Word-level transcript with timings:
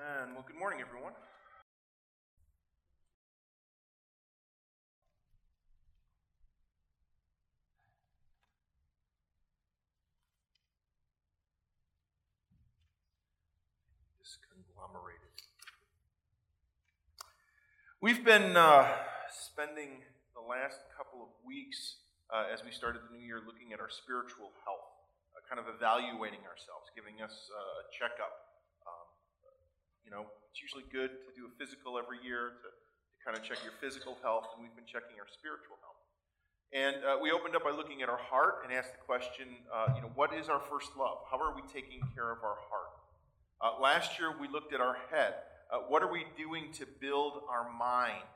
Amen. 0.00 0.34
Well, 0.34 0.44
good 0.46 0.56
morning, 0.56 0.80
everyone. 0.80 1.12
Disconglomerated. 14.22 15.20
We've 18.00 18.24
been 18.24 18.56
uh, 18.56 18.86
spending 19.28 20.00
the 20.34 20.40
last 20.40 20.80
couple 20.96 21.20
of 21.20 21.28
weeks 21.44 21.96
uh, 22.32 22.44
as 22.50 22.64
we 22.64 22.70
started 22.70 23.02
the 23.10 23.18
new 23.18 23.24
year 23.24 23.40
looking 23.44 23.74
at 23.74 23.80
our 23.80 23.90
spiritual 23.90 24.48
health, 24.64 24.96
uh, 25.36 25.44
kind 25.44 25.60
of 25.60 25.68
evaluating 25.68 26.40
ourselves, 26.48 26.88
giving 26.96 27.20
us 27.20 27.50
uh, 27.52 27.84
a 27.84 27.92
checkup 27.92 28.49
you 30.10 30.18
know, 30.18 30.26
it's 30.50 30.58
usually 30.58 30.82
good 30.90 31.22
to 31.22 31.30
do 31.38 31.46
a 31.46 31.52
physical 31.54 31.94
every 31.94 32.18
year 32.26 32.58
to, 32.58 32.66
to 32.66 33.18
kind 33.22 33.38
of 33.38 33.46
check 33.46 33.62
your 33.62 33.78
physical 33.78 34.18
health, 34.26 34.50
and 34.50 34.66
we've 34.66 34.74
been 34.74 34.90
checking 34.90 35.14
our 35.22 35.30
spiritual 35.30 35.78
health. 35.78 36.02
And 36.74 36.98
uh, 37.06 37.22
we 37.22 37.30
opened 37.30 37.54
up 37.54 37.62
by 37.62 37.70
looking 37.70 38.02
at 38.02 38.10
our 38.10 38.18
heart 38.18 38.66
and 38.66 38.74
asked 38.74 38.90
the 38.90 39.04
question, 39.06 39.46
uh, 39.70 39.94
you 39.94 40.02
know, 40.02 40.10
what 40.18 40.34
is 40.34 40.50
our 40.50 40.58
first 40.66 40.98
love? 40.98 41.22
How 41.30 41.38
are 41.38 41.54
we 41.54 41.62
taking 41.70 42.02
care 42.10 42.26
of 42.34 42.42
our 42.42 42.58
heart? 42.58 42.90
Uh, 43.62 43.78
last 43.78 44.18
year 44.18 44.34
we 44.34 44.50
looked 44.50 44.74
at 44.74 44.82
our 44.82 44.98
head. 45.14 45.46
Uh, 45.70 45.86
what 45.86 46.02
are 46.02 46.10
we 46.10 46.26
doing 46.34 46.74
to 46.82 46.90
build 46.98 47.46
our 47.46 47.70
mind? 47.70 48.26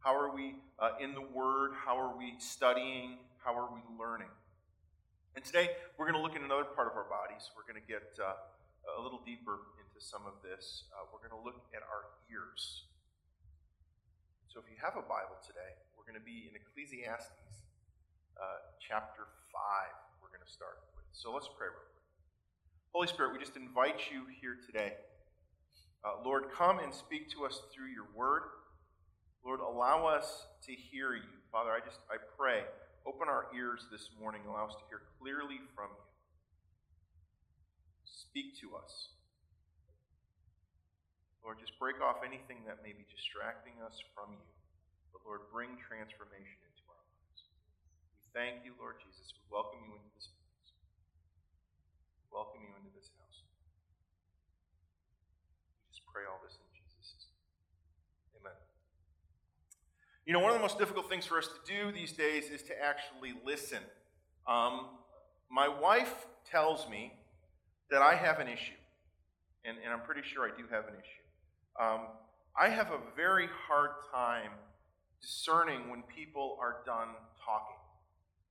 How 0.00 0.16
are 0.16 0.32
we 0.32 0.56
uh, 0.80 0.96
in 1.04 1.12
the 1.12 1.20
Word? 1.20 1.76
How 1.76 2.00
are 2.00 2.16
we 2.16 2.32
studying? 2.40 3.20
How 3.44 3.52
are 3.52 3.68
we 3.68 3.84
learning? 4.00 4.32
And 5.36 5.44
today 5.44 5.68
we're 5.98 6.08
going 6.08 6.16
to 6.16 6.24
look 6.24 6.32
at 6.32 6.40
another 6.40 6.64
part 6.64 6.88
of 6.88 6.96
our 6.96 7.04
bodies. 7.12 7.44
We're 7.52 7.68
going 7.68 7.76
to 7.76 7.84
get 7.84 8.08
uh, 8.16 8.32
a 8.96 9.02
little 9.02 9.20
deeper 9.20 9.68
into 9.98 10.06
some 10.06 10.22
of 10.30 10.38
this, 10.46 10.86
uh, 10.94 11.02
we're 11.10 11.18
going 11.18 11.34
to 11.34 11.42
look 11.42 11.66
at 11.74 11.82
our 11.82 12.06
ears. 12.30 12.86
So 14.46 14.62
if 14.62 14.70
you 14.70 14.78
have 14.78 14.94
a 14.94 15.02
Bible 15.02 15.34
today, 15.42 15.74
we're 15.98 16.06
going 16.06 16.18
to 16.18 16.22
be 16.22 16.46
in 16.46 16.54
Ecclesiastes 16.54 17.66
uh, 18.38 18.62
chapter 18.78 19.26
5, 19.50 20.22
we're 20.22 20.30
going 20.30 20.46
to 20.46 20.52
start 20.52 20.78
with. 20.94 21.02
So 21.10 21.34
let's 21.34 21.50
pray 21.50 21.66
real 21.66 21.82
quick. 21.82 22.06
Holy 22.94 23.10
Spirit, 23.10 23.34
we 23.34 23.42
just 23.42 23.58
invite 23.58 24.14
you 24.14 24.22
here 24.38 24.54
today. 24.62 24.94
Uh, 26.06 26.22
Lord, 26.22 26.46
come 26.54 26.78
and 26.78 26.94
speak 26.94 27.26
to 27.34 27.42
us 27.42 27.58
through 27.74 27.90
your 27.90 28.06
word. 28.14 28.46
Lord, 29.42 29.58
allow 29.58 30.06
us 30.06 30.46
to 30.70 30.72
hear 30.72 31.18
you. 31.18 31.34
Father, 31.50 31.74
I 31.74 31.82
just 31.82 31.98
I 32.06 32.22
pray, 32.38 32.62
open 33.02 33.26
our 33.26 33.50
ears 33.50 33.90
this 33.90 34.14
morning, 34.14 34.42
allow 34.46 34.70
us 34.70 34.78
to 34.78 34.86
hear 34.86 35.02
clearly 35.18 35.58
from 35.74 35.90
you. 35.90 36.06
Speak 38.06 38.54
to 38.62 38.78
us. 38.78 39.17
Lord, 41.48 41.64
just 41.64 41.80
break 41.80 41.96
off 42.04 42.20
anything 42.20 42.60
that 42.68 42.84
may 42.84 42.92
be 42.92 43.08
distracting 43.08 43.72
us 43.80 43.96
from 44.12 44.36
you. 44.36 44.52
But 45.16 45.24
Lord, 45.24 45.48
bring 45.48 45.80
transformation 45.80 46.60
into 46.60 46.84
our 46.92 47.00
lives. 47.08 47.40
We 48.20 48.28
thank 48.36 48.68
you, 48.68 48.76
Lord 48.76 49.00
Jesus. 49.00 49.32
We 49.32 49.48
welcome 49.48 49.80
you 49.80 49.96
into 49.96 50.12
this 50.12 50.28
place. 50.28 50.68
We 52.20 52.36
welcome 52.36 52.60
you 52.60 52.68
into 52.76 52.92
this 52.92 53.08
house. 53.16 53.40
We 55.88 55.96
just 55.96 56.04
pray 56.12 56.28
all 56.28 56.36
this 56.44 56.52
in 56.60 56.68
Jesus' 56.68 57.16
name. 57.16 58.44
Amen. 58.44 58.60
You 60.28 60.36
know, 60.36 60.44
one 60.44 60.52
of 60.52 60.60
the 60.60 60.66
most 60.68 60.76
difficult 60.76 61.08
things 61.08 61.24
for 61.24 61.40
us 61.40 61.48
to 61.48 61.60
do 61.64 61.96
these 61.96 62.12
days 62.12 62.52
is 62.52 62.60
to 62.68 62.76
actually 62.76 63.32
listen. 63.40 63.80
Um, 64.44 65.00
my 65.48 65.72
wife 65.72 66.28
tells 66.44 66.84
me 66.92 67.16
that 67.88 68.04
I 68.04 68.20
have 68.20 68.36
an 68.36 68.52
issue. 68.52 68.76
And, 69.64 69.80
and 69.80 69.96
I'm 69.96 70.04
pretty 70.04 70.28
sure 70.28 70.44
I 70.44 70.52
do 70.52 70.68
have 70.68 70.84
an 70.92 71.00
issue. 71.00 71.24
Um, 71.78 72.10
I 72.58 72.70
have 72.70 72.90
a 72.90 72.98
very 73.14 73.46
hard 73.68 73.90
time 74.12 74.50
discerning 75.22 75.90
when 75.90 76.02
people 76.02 76.58
are 76.60 76.82
done 76.84 77.14
talking. 77.38 77.78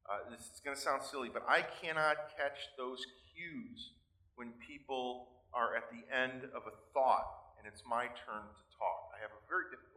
Uh, 0.07 0.31
this 0.31 0.39
is 0.39 0.61
going 0.63 0.75
to 0.75 0.81
sound 0.81 1.03
silly, 1.03 1.27
but 1.27 1.43
I 1.43 1.59
cannot 1.83 2.31
catch 2.39 2.71
those 2.77 3.03
cues 3.35 3.91
when 4.35 4.53
people 4.65 5.43
are 5.53 5.75
at 5.75 5.91
the 5.91 6.07
end 6.07 6.47
of 6.55 6.63
a 6.71 6.75
thought 6.93 7.27
and 7.59 7.67
it's 7.67 7.83
my 7.83 8.07
turn 8.23 8.47
to 8.47 8.63
talk. 8.79 9.11
I 9.11 9.19
have 9.19 9.35
a 9.35 9.43
very 9.51 9.67
difficult. 9.67 9.96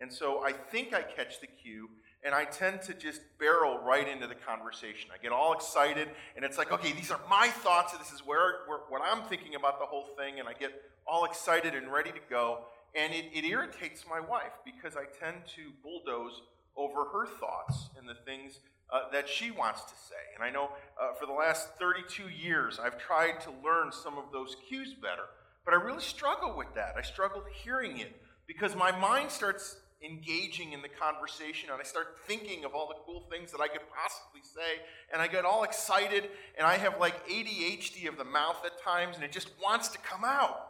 And 0.00 0.12
so 0.12 0.42
I 0.42 0.52
think 0.52 0.94
I 0.94 1.02
catch 1.02 1.40
the 1.40 1.46
cue, 1.46 1.90
and 2.24 2.34
I 2.34 2.44
tend 2.44 2.82
to 2.82 2.94
just 2.94 3.20
barrel 3.38 3.78
right 3.78 4.06
into 4.08 4.26
the 4.26 4.34
conversation. 4.34 5.10
I 5.12 5.22
get 5.22 5.32
all 5.32 5.52
excited, 5.52 6.08
and 6.36 6.44
it's 6.44 6.58
like, 6.58 6.72
okay, 6.72 6.92
these 6.92 7.10
are 7.10 7.20
my 7.28 7.48
thoughts, 7.48 7.96
this 7.96 8.12
is 8.12 8.26
where, 8.26 8.60
where 8.66 8.80
what 8.88 9.02
I'm 9.04 9.22
thinking 9.24 9.54
about 9.54 9.78
the 9.78 9.86
whole 9.86 10.08
thing, 10.16 10.38
and 10.38 10.48
I 10.48 10.54
get 10.54 10.72
all 11.06 11.24
excited 11.24 11.74
and 11.74 11.92
ready 11.92 12.10
to 12.12 12.20
go. 12.28 12.60
And 12.94 13.12
it, 13.14 13.26
it 13.32 13.44
irritates 13.44 14.04
my 14.08 14.20
wife 14.20 14.52
because 14.64 14.96
I 14.96 15.04
tend 15.24 15.46
to 15.56 15.70
bulldoze 15.82 16.42
over 16.76 17.04
her 17.04 17.26
thoughts 17.26 17.90
and 17.98 18.08
the 18.08 18.14
things 18.14 18.60
uh, 18.92 19.02
that 19.12 19.28
she 19.28 19.50
wants 19.50 19.84
to 19.84 19.94
say. 20.08 20.16
And 20.34 20.42
I 20.42 20.50
know 20.50 20.70
uh, 21.00 21.12
for 21.18 21.26
the 21.26 21.32
last 21.32 21.68
32 21.78 22.28
years, 22.28 22.78
I've 22.82 22.98
tried 22.98 23.40
to 23.42 23.50
learn 23.64 23.92
some 23.92 24.18
of 24.18 24.24
those 24.32 24.56
cues 24.68 24.94
better, 24.94 25.26
but 25.64 25.74
I 25.74 25.76
really 25.76 26.02
struggle 26.02 26.56
with 26.56 26.74
that. 26.74 26.94
I 26.98 27.02
struggle 27.02 27.42
hearing 27.62 27.98
it 27.98 28.20
because 28.46 28.74
my 28.74 28.90
mind 28.90 29.30
starts 29.30 29.76
engaging 30.02 30.72
in 30.72 30.80
the 30.80 30.88
conversation 30.88 31.68
and 31.70 31.80
I 31.80 31.84
start 31.84 32.16
thinking 32.26 32.64
of 32.64 32.74
all 32.74 32.88
the 32.88 32.94
cool 33.04 33.26
things 33.30 33.52
that 33.52 33.60
I 33.60 33.68
could 33.68 33.82
possibly 33.94 34.40
say 34.42 34.82
and 35.12 35.20
I 35.20 35.26
get 35.26 35.44
all 35.44 35.62
excited 35.62 36.30
and 36.56 36.66
I 36.66 36.78
have 36.78 36.98
like 36.98 37.26
ADHD 37.28 38.08
of 38.08 38.16
the 38.16 38.24
mouth 38.24 38.62
at 38.64 38.82
times 38.82 39.16
and 39.16 39.24
it 39.24 39.32
just 39.32 39.50
wants 39.62 39.88
to 39.88 39.98
come 39.98 40.24
out 40.24 40.68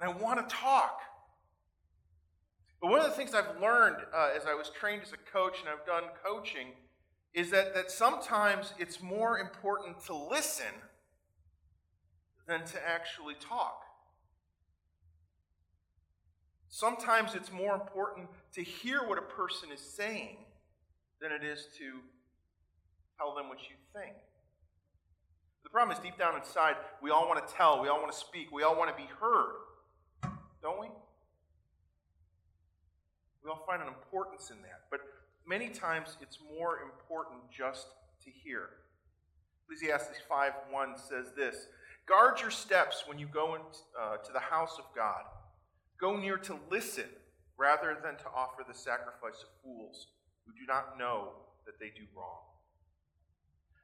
and 0.00 0.08
I 0.08 0.16
want 0.16 0.48
to 0.48 0.54
talk. 0.54 1.00
But 2.80 2.90
one 2.90 3.00
of 3.00 3.06
the 3.06 3.12
things 3.12 3.34
I've 3.34 3.60
learned 3.60 3.96
uh, 4.14 4.30
as 4.36 4.46
I 4.46 4.54
was 4.54 4.70
trained 4.70 5.02
as 5.02 5.12
a 5.12 5.16
coach 5.32 5.58
and 5.60 5.68
I've 5.68 5.84
done 5.84 6.10
coaching 6.24 6.68
is 7.34 7.50
that, 7.50 7.74
that 7.74 7.90
sometimes 7.90 8.72
it's 8.78 9.02
more 9.02 9.38
important 9.38 10.04
to 10.06 10.14
listen 10.14 10.66
than 12.46 12.64
to 12.64 12.88
actually 12.88 13.34
talk. 13.34 13.82
Sometimes 16.68 17.34
it's 17.34 17.50
more 17.50 17.74
important 17.74 18.28
to 18.52 18.62
hear 18.62 19.06
what 19.06 19.18
a 19.18 19.22
person 19.22 19.70
is 19.72 19.80
saying 19.80 20.36
than 21.20 21.32
it 21.32 21.42
is 21.42 21.66
to 21.78 22.00
tell 23.16 23.34
them 23.34 23.48
what 23.48 23.58
you 23.68 23.76
think. 23.94 24.14
The 25.64 25.70
problem 25.70 25.96
is, 25.96 26.02
deep 26.02 26.18
down 26.18 26.36
inside, 26.36 26.76
we 27.02 27.10
all 27.10 27.28
want 27.28 27.46
to 27.46 27.54
tell, 27.54 27.82
we 27.82 27.88
all 27.88 28.00
want 28.00 28.12
to 28.12 28.18
speak, 28.18 28.52
we 28.52 28.62
all 28.62 28.76
want 28.76 28.90
to 28.90 28.96
be 28.96 29.08
heard, 29.20 29.54
don't 30.62 30.80
we? 30.80 30.88
We 33.44 33.50
all 33.50 33.64
find 33.66 33.82
an 33.82 33.88
importance 33.88 34.50
in 34.50 34.56
that. 34.62 34.84
But 34.90 35.00
many 35.46 35.68
times 35.68 36.16
it's 36.20 36.38
more 36.58 36.80
important 36.80 37.40
just 37.50 37.86
to 38.24 38.30
hear. 38.30 38.68
Ecclesiastes 39.64 40.18
5 40.28 40.52
1 40.70 40.94
says 40.96 41.32
this 41.36 41.66
Guard 42.06 42.40
your 42.40 42.50
steps 42.50 43.04
when 43.06 43.18
you 43.18 43.26
go 43.26 43.54
into, 43.54 43.78
uh, 44.00 44.16
the 44.32 44.40
house 44.40 44.76
of 44.78 44.84
God. 44.94 45.22
Go 46.00 46.16
near 46.16 46.36
to 46.38 46.58
listen 46.70 47.06
rather 47.56 47.96
than 48.02 48.16
to 48.16 48.26
offer 48.34 48.64
the 48.66 48.74
sacrifice 48.74 49.42
of 49.42 49.48
fools 49.62 50.06
who 50.46 50.52
do 50.52 50.66
not 50.66 50.98
know 50.98 51.30
that 51.66 51.78
they 51.80 51.88
do 51.88 52.06
wrong. 52.16 52.44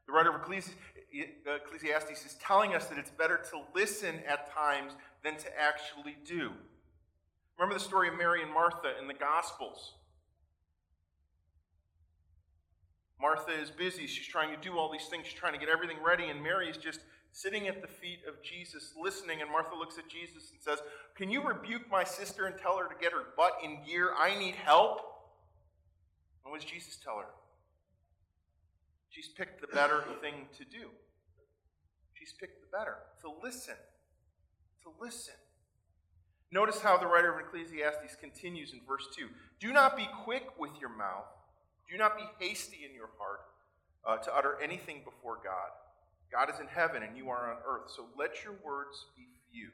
The 0.07 0.13
writer 0.13 0.31
of 0.31 0.37
Ecclesiastes 0.37 2.27
is 2.27 2.37
telling 2.41 2.75
us 2.75 2.87
that 2.87 2.99
it's 2.99 3.11
better 3.11 3.41
to 3.51 3.63
listen 3.75 4.21
at 4.29 4.53
times 4.53 4.93
than 5.25 5.37
to 5.39 5.61
actually 5.61 6.17
do. 6.25 6.53
Remember 7.59 7.75
the 7.75 7.85
story 7.85 8.09
of 8.09 8.19
Mary 8.19 8.43
and 8.43 8.53
Martha 8.53 8.99
in 9.01 9.09
the 9.09 9.15
Gospels. 9.15 9.95
Martha 13.21 13.53
is 13.53 13.71
busy. 13.71 14.07
She's 14.07 14.27
trying 14.27 14.55
to 14.55 14.61
do 14.61 14.77
all 14.77 14.93
these 14.93 15.07
things. 15.07 15.27
She's 15.27 15.38
trying 15.38 15.55
to 15.55 15.59
get 15.59 15.69
everything 15.69 15.97
ready, 16.05 16.25
and 16.27 16.43
Mary 16.43 16.69
is 16.69 16.77
just 16.77 17.00
sitting 17.35 17.67
at 17.67 17.83
the 17.83 17.89
feet 17.89 18.21
of 18.29 18.41
Jesus, 18.43 18.93
listening, 18.97 19.43
and 19.43 19.51
Martha 19.51 19.75
looks 19.75 19.99
at 19.99 20.09
Jesus 20.09 20.53
and 20.53 20.61
says, 20.61 20.79
Can 21.17 21.31
you 21.31 21.43
rebuke 21.43 21.83
my 21.91 22.05
sister 22.05 22.47
and 22.47 22.57
tell 22.57 22.79
her 22.79 22.87
to 22.87 22.95
get 23.01 23.13
her 23.13 23.25
butt 23.37 23.55
in 23.63 23.79
gear? 23.85 24.11
I 24.17 24.39
need 24.39 24.55
help. 24.55 25.01
And 26.45 26.53
what 26.53 26.61
does 26.61 26.71
Jesus 26.71 26.97
tell 26.97 27.19
her? 27.19 27.27
She's 29.11 29.29
picked 29.29 29.61
the 29.61 29.67
better 29.67 30.05
thing 30.23 30.47
to 30.59 30.65
do. 30.65 30.87
She's 32.15 32.33
picked 32.33 32.61
the 32.61 32.77
better 32.77 32.99
to 33.23 33.33
listen. 33.43 33.75
To 34.85 34.93
listen. 35.03 35.35
Notice 36.53 36.81
how 36.81 36.97
the 36.97 37.07
writer 37.09 37.35
of 37.35 37.41
Ecclesiastes 37.41 38.15
continues 38.21 38.73
in 38.73 38.81
verse 38.87 39.09
2 39.17 39.27
Do 39.59 39.73
not 39.73 39.97
be 39.97 40.07
quick 40.23 40.45
with 40.57 40.71
your 40.81 40.97
mouth, 40.97 41.27
do 41.91 41.99
not 41.99 42.17
be 42.17 42.23
hasty 42.39 42.87
in 42.89 42.95
your 42.95 43.11
heart 43.19 43.41
uh, 44.07 44.23
to 44.23 44.33
utter 44.33 44.57
anything 44.63 45.01
before 45.05 45.39
God. 45.43 45.71
God 46.32 46.50
is 46.50 46.61
in 46.61 46.67
heaven 46.67 47.03
and 47.03 47.17
you 47.17 47.31
are 47.31 47.53
on 47.53 47.59
earth, 47.67 47.91
so 47.94 48.06
let 48.19 48.43
your 48.44 48.55
words 48.65 49.06
be 49.17 49.25
few. 49.53 49.71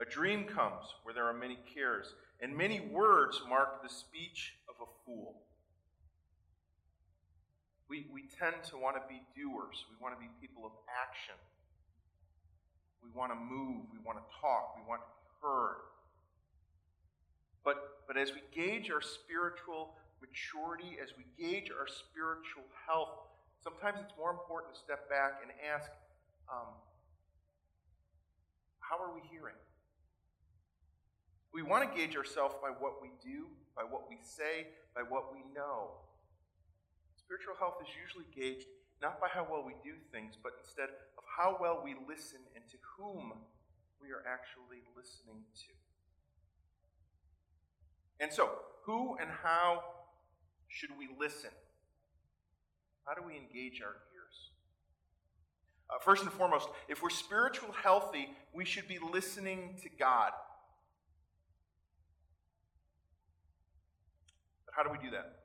A 0.00 0.04
dream 0.04 0.44
comes 0.44 0.84
where 1.02 1.14
there 1.14 1.26
are 1.26 1.34
many 1.34 1.58
cares, 1.74 2.14
and 2.40 2.56
many 2.56 2.80
words 2.80 3.40
mark 3.48 3.82
the 3.82 3.88
speech 3.88 4.54
of 4.68 4.74
a 4.80 4.90
fool. 5.04 5.34
We, 7.88 8.06
we 8.12 8.24
tend 8.38 8.56
to 8.70 8.76
want 8.76 8.96
to 8.96 9.02
be 9.08 9.20
doers, 9.36 9.84
we 9.90 9.96
want 10.00 10.14
to 10.14 10.20
be 10.20 10.30
people 10.40 10.64
of 10.64 10.72
action. 10.88 11.34
We 13.02 13.10
want 13.18 13.32
to 13.32 13.38
move. 13.38 13.90
We 13.92 13.98
want 14.06 14.18
to 14.18 14.26
talk. 14.40 14.78
We 14.78 14.86
want 14.88 15.02
to 15.02 15.10
be 15.10 15.26
heard. 15.42 15.82
But, 17.64 18.06
but 18.06 18.16
as 18.16 18.30
we 18.32 18.42
gauge 18.54 18.90
our 18.90 19.02
spiritual 19.02 19.94
maturity, 20.22 20.98
as 21.02 21.10
we 21.18 21.26
gauge 21.34 21.70
our 21.70 21.86
spiritual 21.90 22.62
health, 22.86 23.26
sometimes 23.62 23.98
it's 24.02 24.14
more 24.18 24.30
important 24.30 24.74
to 24.74 24.78
step 24.78 25.08
back 25.08 25.40
and 25.42 25.50
ask, 25.62 25.90
um, 26.50 26.74
how 28.80 28.98
are 28.98 29.14
we 29.14 29.22
hearing? 29.30 29.56
We 31.54 31.62
want 31.62 31.84
to 31.86 31.90
gauge 31.96 32.16
ourselves 32.16 32.54
by 32.60 32.68
what 32.68 33.00
we 33.00 33.08
do, 33.22 33.46
by 33.76 33.82
what 33.82 34.08
we 34.08 34.18
say, 34.22 34.66
by 34.94 35.02
what 35.02 35.32
we 35.32 35.40
know. 35.54 35.94
Spiritual 37.16 37.54
health 37.58 37.76
is 37.80 37.88
usually 37.94 38.26
gauged 38.34 38.66
not 39.00 39.20
by 39.20 39.28
how 39.28 39.46
well 39.50 39.64
we 39.64 39.74
do 39.82 39.94
things, 40.12 40.34
but 40.40 40.52
instead 40.62 40.88
of 41.18 41.24
how 41.26 41.56
well 41.60 41.80
we 41.82 41.94
listen 42.08 42.38
and 42.54 42.64
to 42.70 42.76
whom 42.96 43.32
we 44.00 44.10
are 44.10 44.22
actually 44.26 44.82
listening 44.96 45.42
to. 45.54 45.72
And 48.20 48.32
so, 48.32 48.50
who 48.84 49.16
and 49.20 49.28
how 49.42 49.82
should 50.68 50.90
we 50.98 51.08
listen? 51.18 51.50
How 53.04 53.14
do 53.14 53.22
we 53.26 53.36
engage 53.36 53.82
our 53.82 53.96
ears? 54.14 54.50
Uh, 55.90 55.98
first 56.00 56.22
and 56.22 56.32
foremost, 56.32 56.68
if 56.88 57.02
we're 57.02 57.10
spiritual 57.10 57.72
healthy, 57.72 58.30
we 58.54 58.64
should 58.64 58.86
be 58.88 58.98
listening 59.12 59.76
to 59.82 59.88
God. 59.98 60.30
But 64.64 64.74
how 64.74 64.82
do 64.82 64.90
we 64.90 64.98
do 64.98 65.10
that? 65.10 65.42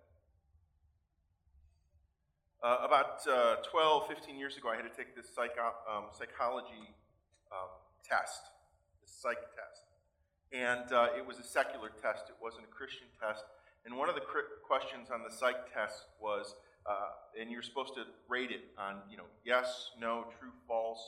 Uh, 2.64 2.78
about 2.84 3.28
uh, 3.28 3.56
12, 3.70 4.08
15 4.08 4.38
years 4.38 4.58
ago, 4.58 4.70
I 4.70 4.76
had 4.76 4.84
to 4.84 4.96
take 4.96 5.16
this 5.16 5.28
psycho- 5.34 5.78
um, 5.90 6.06
psychology 6.18 6.94
um, 7.52 7.70
test, 8.08 8.42
this 9.02 9.14
psych 9.14 9.42
test. 9.54 9.84
And 10.54 10.92
uh, 10.94 11.10
it 11.18 11.26
was 11.26 11.40
a 11.40 11.44
secular 11.44 11.90
test, 12.02 12.30
it 12.30 12.36
wasn't 12.42 12.66
a 12.66 12.72
Christian 12.72 13.08
test. 13.20 13.44
And 13.86 13.96
one 13.98 14.10
of 14.10 14.16
the 14.16 14.22
questions 14.66 15.10
on 15.14 15.24
the 15.24 15.30
psych 15.30 15.74
test 15.74 16.06
was, 16.22 16.56
uh, 16.88 17.40
and 17.40 17.52
you're 17.52 17.62
supposed 17.62 17.94
to 17.96 18.04
rate 18.30 18.52
it 18.52 18.62
on, 18.78 18.96
you 19.10 19.18
know, 19.18 19.24
yes, 19.46 19.92
no, 20.00 20.26
true, 20.40 20.52
false. 20.68 21.02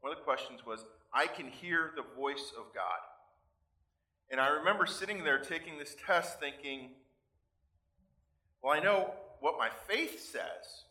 One 0.00 0.12
of 0.12 0.18
the 0.18 0.24
questions 0.24 0.64
was, 0.64 0.84
I 1.12 1.26
can 1.26 1.48
hear 1.48 1.92
the 1.96 2.04
voice 2.16 2.52
of 2.56 2.72
God. 2.74 3.00
And 4.30 4.40
I 4.40 4.48
remember 4.48 4.86
sitting 4.86 5.24
there 5.24 5.38
taking 5.38 5.78
this 5.78 5.96
test 6.06 6.38
thinking, 6.38 6.90
well, 8.62 8.74
I 8.74 8.80
know 8.80 9.14
what 9.40 9.56
my 9.58 9.70
faith 9.88 10.20
says, 10.20 10.84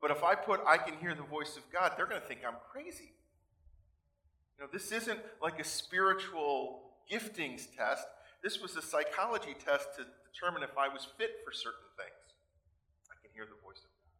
but 0.00 0.10
if 0.10 0.24
I 0.24 0.34
put 0.34 0.60
I 0.66 0.78
can 0.78 0.94
hear 0.98 1.14
the 1.14 1.22
voice 1.22 1.56
of 1.56 1.62
God, 1.72 1.92
they're 1.96 2.06
going 2.06 2.20
to 2.20 2.26
think 2.26 2.40
I'm 2.46 2.56
crazy. 2.72 3.12
You 4.56 4.64
know, 4.64 4.70
this 4.72 4.90
isn't 4.92 5.20
like 5.42 5.60
a 5.60 5.64
spiritual 5.64 6.80
giftings 7.10 7.66
test. 7.76 8.06
This 8.42 8.60
was 8.60 8.76
a 8.76 8.82
psychology 8.82 9.54
test 9.64 9.88
to 9.96 10.06
determine 10.32 10.62
if 10.62 10.76
I 10.78 10.88
was 10.88 11.06
fit 11.18 11.40
for 11.44 11.52
certain 11.52 11.86
things. 11.96 12.21
Hear 13.34 13.48
the 13.48 13.58
voice 13.64 13.80
of 13.80 13.90
God. 13.90 14.12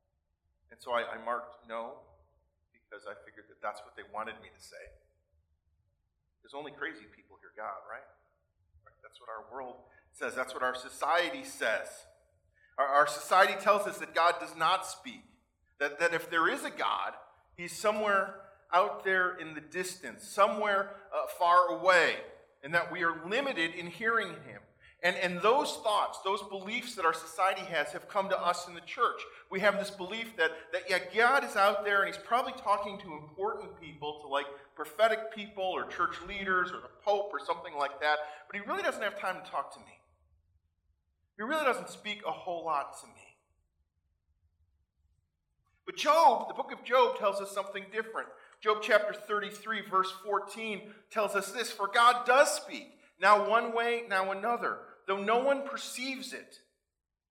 And 0.73 0.79
so 0.81 0.93
I, 0.93 1.05
I 1.05 1.19
marked 1.25 1.69
no 1.69 2.01
because 2.73 3.05
I 3.07 3.15
figured 3.25 3.47
that 3.49 3.61
that's 3.61 3.81
what 3.85 3.97
they 3.97 4.03
wanted 4.13 4.37
me 4.43 4.49
to 4.49 4.63
say. 4.63 4.81
Because 6.41 6.57
only 6.57 6.73
crazy 6.73 7.07
people 7.15 7.37
hear 7.41 7.53
God, 7.57 7.81
right? 7.89 8.05
right? 8.85 8.99
That's 9.03 9.21
what 9.21 9.29
our 9.29 9.45
world 9.53 9.77
says. 10.13 10.35
That's 10.35 10.53
what 10.53 10.63
our 10.63 10.75
society 10.75 11.45
says. 11.45 11.89
Our, 12.79 12.87
our 12.87 13.07
society 13.07 13.55
tells 13.61 13.87
us 13.87 13.99
that 13.99 14.15
God 14.15 14.35
does 14.41 14.57
not 14.57 14.87
speak, 14.87 15.23
that, 15.79 16.01
that 16.01 16.15
if 16.15 16.31
there 16.31 16.49
is 16.49 16.65
a 16.65 16.71
God, 16.71 17.13
he's 17.57 17.73
somewhere 17.73 18.35
out 18.73 19.05
there 19.05 19.37
in 19.37 19.55
the 19.55 19.61
distance, 19.61 20.25
somewhere 20.25 20.97
uh, 21.15 21.27
far 21.39 21.69
away 21.69 22.17
and 22.63 22.75
that 22.75 22.93
we 22.93 23.03
are 23.03 23.15
limited 23.29 23.75
in 23.75 23.87
hearing 23.89 24.29
him. 24.29 24.61
And, 25.05 25.17
and 25.17 25.41
those 25.41 25.73
thoughts, 25.83 26.21
those 26.25 26.43
beliefs 26.45 26.95
that 26.95 27.05
our 27.05 27.13
society 27.13 27.63
has, 27.63 27.89
have 27.89 28.09
come 28.09 28.29
to 28.29 28.39
us 28.41 28.69
in 28.69 28.75
the 28.75 28.81
church. 28.83 29.21
We 29.51 29.59
have 29.59 29.79
this 29.79 29.91
belief 29.91 30.37
that, 30.37 30.53
that 30.73 30.83
yeah, 30.89 30.99
God 31.15 31.45
is 31.45 31.57
out 31.57 31.85
there 31.85 32.03
and 32.05 32.15
he's 32.15 32.23
probably 32.25 32.53
talking 32.53 32.99
to 32.99 33.13
important 33.15 33.81
people, 33.81 34.21
to 34.23 34.29
like 34.29 34.47
prophetic 34.77 35.35
people 35.35 35.65
or 35.65 35.87
church 35.87 36.17
leaders 36.29 36.71
or 36.71 36.81
the 36.81 36.91
Pope 37.05 37.31
or 37.33 37.41
something 37.45 37.75
like 37.77 38.01
that, 38.01 38.19
but 38.47 38.55
he 38.55 38.67
really 38.69 38.83
doesn't 38.83 39.03
have 39.03 39.19
time 39.19 39.43
to 39.43 39.51
talk 39.51 39.75
to 39.75 39.81
me. 39.81 39.99
He 41.37 41.43
really 41.43 41.65
doesn't 41.65 41.89
speak 41.89 42.23
a 42.27 42.31
whole 42.31 42.65
lot 42.65 43.01
to 43.01 43.07
me. 43.09 43.15
But 45.85 45.97
Job, 45.97 46.47
the 46.47 46.55
book 46.55 46.73
of 46.73 46.85
Job, 46.85 47.19
tells 47.19 47.41
us 47.41 47.51
something 47.51 47.85
different. 47.93 48.29
Job 48.61 48.79
chapter 48.83 49.13
33, 49.13 49.83
verse 49.91 50.13
14 50.25 50.83
tells 51.11 51.35
us 51.35 51.51
this 51.51 51.73
For 51.73 51.89
God 51.93 52.25
does 52.25 52.55
speak, 52.55 52.87
now 53.21 53.49
one 53.49 53.75
way, 53.75 54.05
now 54.09 54.31
another, 54.31 54.79
though 55.07 55.23
no 55.23 55.39
one 55.39 55.67
perceives 55.67 56.33
it. 56.33 56.59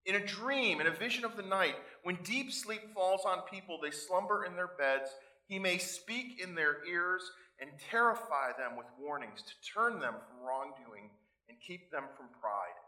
In 0.06 0.16
a 0.16 0.26
dream, 0.26 0.82
in 0.82 0.88
a 0.88 0.92
vision 0.92 1.26
of 1.26 1.38
the 1.38 1.44
night, 1.44 1.76
when 2.04 2.18
deep 2.24 2.52
sleep 2.52 2.94
falls 2.94 3.22
on 3.26 3.44
people, 3.52 3.80
they 3.82 3.92
slumber 3.92 4.46
in 4.46 4.56
their 4.56 4.72
beds. 4.78 5.12
He 5.48 5.60
may 5.60 5.78
speak 5.78 6.42
in 6.42 6.56
their 6.56 6.84
ears 6.86 7.22
and 7.60 7.70
terrify 7.92 8.52
them 8.58 8.76
with 8.76 8.88
warnings, 9.00 9.44
to 9.44 9.72
turn 9.74 10.00
them 10.00 10.16
from 10.16 10.48
wrongdoing 10.48 11.12
and 11.48 11.58
keep 11.66 11.92
them 11.92 12.06
from 12.18 12.28
pride, 12.42 12.80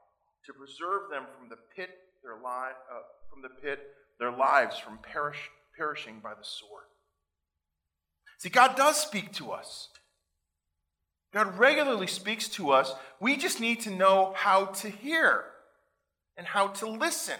to 0.46 0.54
preserve 0.54 1.12
them 1.12 1.26
from 1.38 1.50
the 1.50 1.58
pit, 1.76 1.92
their 2.24 2.36
li- 2.36 2.74
uh, 2.92 3.04
from 3.30 3.44
the 3.44 3.50
pit, 3.62 3.80
their 4.20 4.32
lives 4.32 4.78
from 4.80 4.98
perish, 4.98 5.50
perishing 5.78 6.20
by 6.24 6.34
the 6.34 6.44
sword. 6.44 6.86
See, 8.40 8.50
God 8.50 8.76
does 8.76 9.00
speak 9.00 9.32
to 9.34 9.52
us. 9.52 9.90
God 11.34 11.58
regularly 11.58 12.08
speaks 12.08 12.48
to 12.50 12.72
us. 12.72 12.94
We 13.20 13.38
just 13.38 13.60
need 13.60 13.82
to 13.82 13.90
know 13.90 14.34
how 14.36 14.66
to 14.66 14.90
hear 14.90 15.46
and 16.38 16.46
how 16.46 16.68
to 16.68 16.88
listen. 16.88 17.40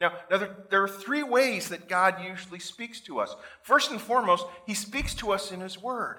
Now, 0.00 0.12
now 0.30 0.36
there, 0.38 0.56
there, 0.68 0.82
are 0.82 0.88
three 0.88 1.22
ways 1.22 1.68
that 1.68 1.88
God 1.88 2.16
usually 2.22 2.58
speaks 2.58 3.00
to 3.02 3.20
us. 3.20 3.34
First 3.62 3.90
and 3.90 4.00
foremost, 4.00 4.44
He 4.66 4.74
speaks 4.74 5.14
to 5.14 5.32
us 5.32 5.52
in 5.52 5.60
His 5.60 5.80
Word. 5.80 6.18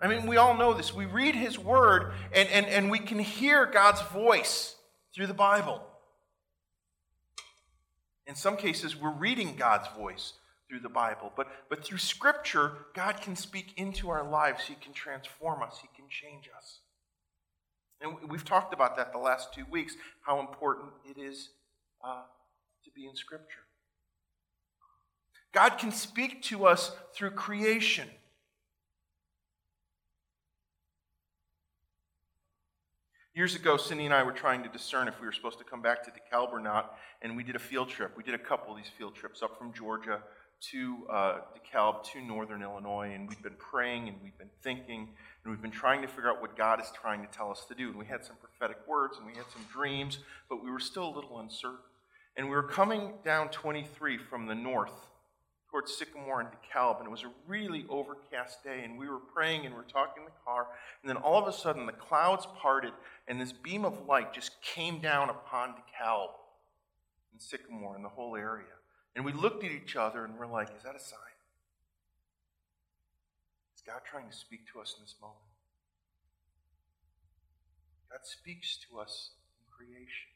I 0.00 0.08
mean, 0.08 0.26
we 0.26 0.36
all 0.36 0.56
know 0.56 0.74
this. 0.74 0.94
We 0.94 1.06
read 1.06 1.34
His 1.34 1.58
Word 1.58 2.12
and, 2.32 2.48
and, 2.50 2.66
and 2.66 2.90
we 2.90 2.98
can 2.98 3.18
hear 3.18 3.64
God's 3.64 4.02
voice 4.02 4.76
through 5.14 5.28
the 5.28 5.34
Bible. 5.34 5.82
In 8.26 8.34
some 8.34 8.56
cases, 8.56 8.94
we're 8.94 9.10
reading 9.10 9.54
God's 9.56 9.88
voice 9.96 10.34
through 10.68 10.80
the 10.80 10.88
Bible, 10.88 11.32
but, 11.36 11.48
but 11.70 11.84
through 11.84 11.98
Scripture, 11.98 12.72
God 12.94 13.20
can 13.20 13.36
speak 13.36 13.72
into 13.76 14.10
our 14.10 14.28
lives. 14.28 14.64
He 14.66 14.74
can 14.74 14.92
transform 14.92 15.62
us, 15.62 15.78
He 15.80 15.88
can 15.96 16.08
change 16.08 16.48
us. 16.56 16.80
And 18.00 18.30
we've 18.30 18.44
talked 18.44 18.72
about 18.72 18.96
that 18.96 19.12
the 19.12 19.18
last 19.18 19.52
two 19.52 19.64
weeks, 19.70 19.96
how 20.20 20.40
important 20.40 20.90
it 21.04 21.20
is 21.20 21.50
uh, 22.04 22.22
to 22.84 22.90
be 22.92 23.06
in 23.06 23.16
Scripture. 23.16 23.64
God 25.52 25.70
can 25.78 25.90
speak 25.90 26.42
to 26.44 26.66
us 26.66 26.92
through 27.14 27.30
creation. 27.30 28.08
Years 33.34 33.54
ago, 33.54 33.76
Cindy 33.76 34.04
and 34.04 34.12
I 34.12 34.24
were 34.24 34.32
trying 34.32 34.64
to 34.64 34.68
discern 34.68 35.06
if 35.08 35.20
we 35.20 35.26
were 35.26 35.32
supposed 35.32 35.58
to 35.58 35.64
come 35.64 35.80
back 35.80 36.02
to 36.04 36.10
DeKalb 36.10 36.50
or 36.50 36.60
not, 36.60 36.96
and 37.22 37.36
we 37.36 37.44
did 37.44 37.56
a 37.56 37.60
field 37.60 37.88
trip. 37.88 38.16
We 38.16 38.24
did 38.24 38.34
a 38.34 38.38
couple 38.38 38.72
of 38.72 38.76
these 38.76 38.90
field 38.98 39.14
trips 39.14 39.42
up 39.42 39.56
from 39.58 39.72
Georgia 39.72 40.22
to 40.60 41.06
uh, 41.10 41.38
DeKalb 41.56 42.02
to 42.12 42.20
northern 42.20 42.62
Illinois, 42.62 43.12
and 43.14 43.28
we've 43.28 43.42
been 43.42 43.56
praying 43.58 44.08
and 44.08 44.16
we've 44.22 44.36
been 44.38 44.50
thinking 44.62 45.08
and 45.44 45.52
we've 45.52 45.62
been 45.62 45.70
trying 45.70 46.02
to 46.02 46.08
figure 46.08 46.30
out 46.30 46.40
what 46.40 46.56
God 46.56 46.80
is 46.80 46.90
trying 47.00 47.20
to 47.22 47.28
tell 47.28 47.50
us 47.50 47.64
to 47.68 47.74
do. 47.74 47.88
And 47.88 47.98
we 47.98 48.06
had 48.06 48.24
some 48.24 48.36
prophetic 48.36 48.78
words 48.86 49.16
and 49.18 49.26
we 49.26 49.34
had 49.34 49.46
some 49.52 49.64
dreams, 49.72 50.18
but 50.48 50.62
we 50.62 50.70
were 50.70 50.80
still 50.80 51.08
a 51.08 51.14
little 51.14 51.38
uncertain. 51.38 51.78
And 52.36 52.48
we 52.48 52.54
were 52.54 52.64
coming 52.64 53.14
down 53.24 53.48
23 53.48 54.18
from 54.18 54.46
the 54.46 54.54
north 54.54 54.92
towards 55.70 55.94
Sycamore 55.94 56.40
and 56.40 56.48
DeKalb, 56.48 56.98
and 56.98 57.06
it 57.06 57.10
was 57.10 57.24
a 57.24 57.30
really 57.46 57.84
overcast 57.90 58.64
day, 58.64 58.82
and 58.84 58.98
we 58.98 59.08
were 59.08 59.18
praying 59.18 59.66
and 59.66 59.74
we 59.74 59.80
were 59.80 59.86
talking 59.86 60.22
in 60.22 60.24
the 60.24 60.44
car, 60.44 60.66
and 61.02 61.08
then 61.08 61.16
all 61.16 61.40
of 61.40 61.46
a 61.46 61.52
sudden 61.52 61.84
the 61.84 61.92
clouds 61.92 62.46
parted, 62.56 62.92
and 63.26 63.40
this 63.40 63.52
beam 63.52 63.84
of 63.84 64.06
light 64.06 64.32
just 64.32 64.62
came 64.62 65.00
down 65.00 65.28
upon 65.28 65.70
DeKalb 65.70 66.28
and 67.32 67.40
Sycamore 67.40 67.96
and 67.96 68.04
the 68.04 68.08
whole 68.08 68.34
area. 68.34 68.77
And 69.18 69.24
we 69.24 69.32
looked 69.32 69.64
at 69.64 69.72
each 69.72 69.96
other 69.96 70.24
and 70.24 70.38
we're 70.38 70.46
like, 70.46 70.68
is 70.76 70.84
that 70.84 70.94
a 70.94 71.00
sign? 71.00 71.18
Is 73.74 73.82
God 73.84 74.02
trying 74.08 74.30
to 74.30 74.36
speak 74.36 74.60
to 74.72 74.80
us 74.80 74.94
in 74.96 75.02
this 75.02 75.16
moment? 75.20 75.40
God 78.12 78.20
speaks 78.22 78.78
to 78.88 79.00
us 79.00 79.30
in 79.58 79.66
creation 79.76 80.28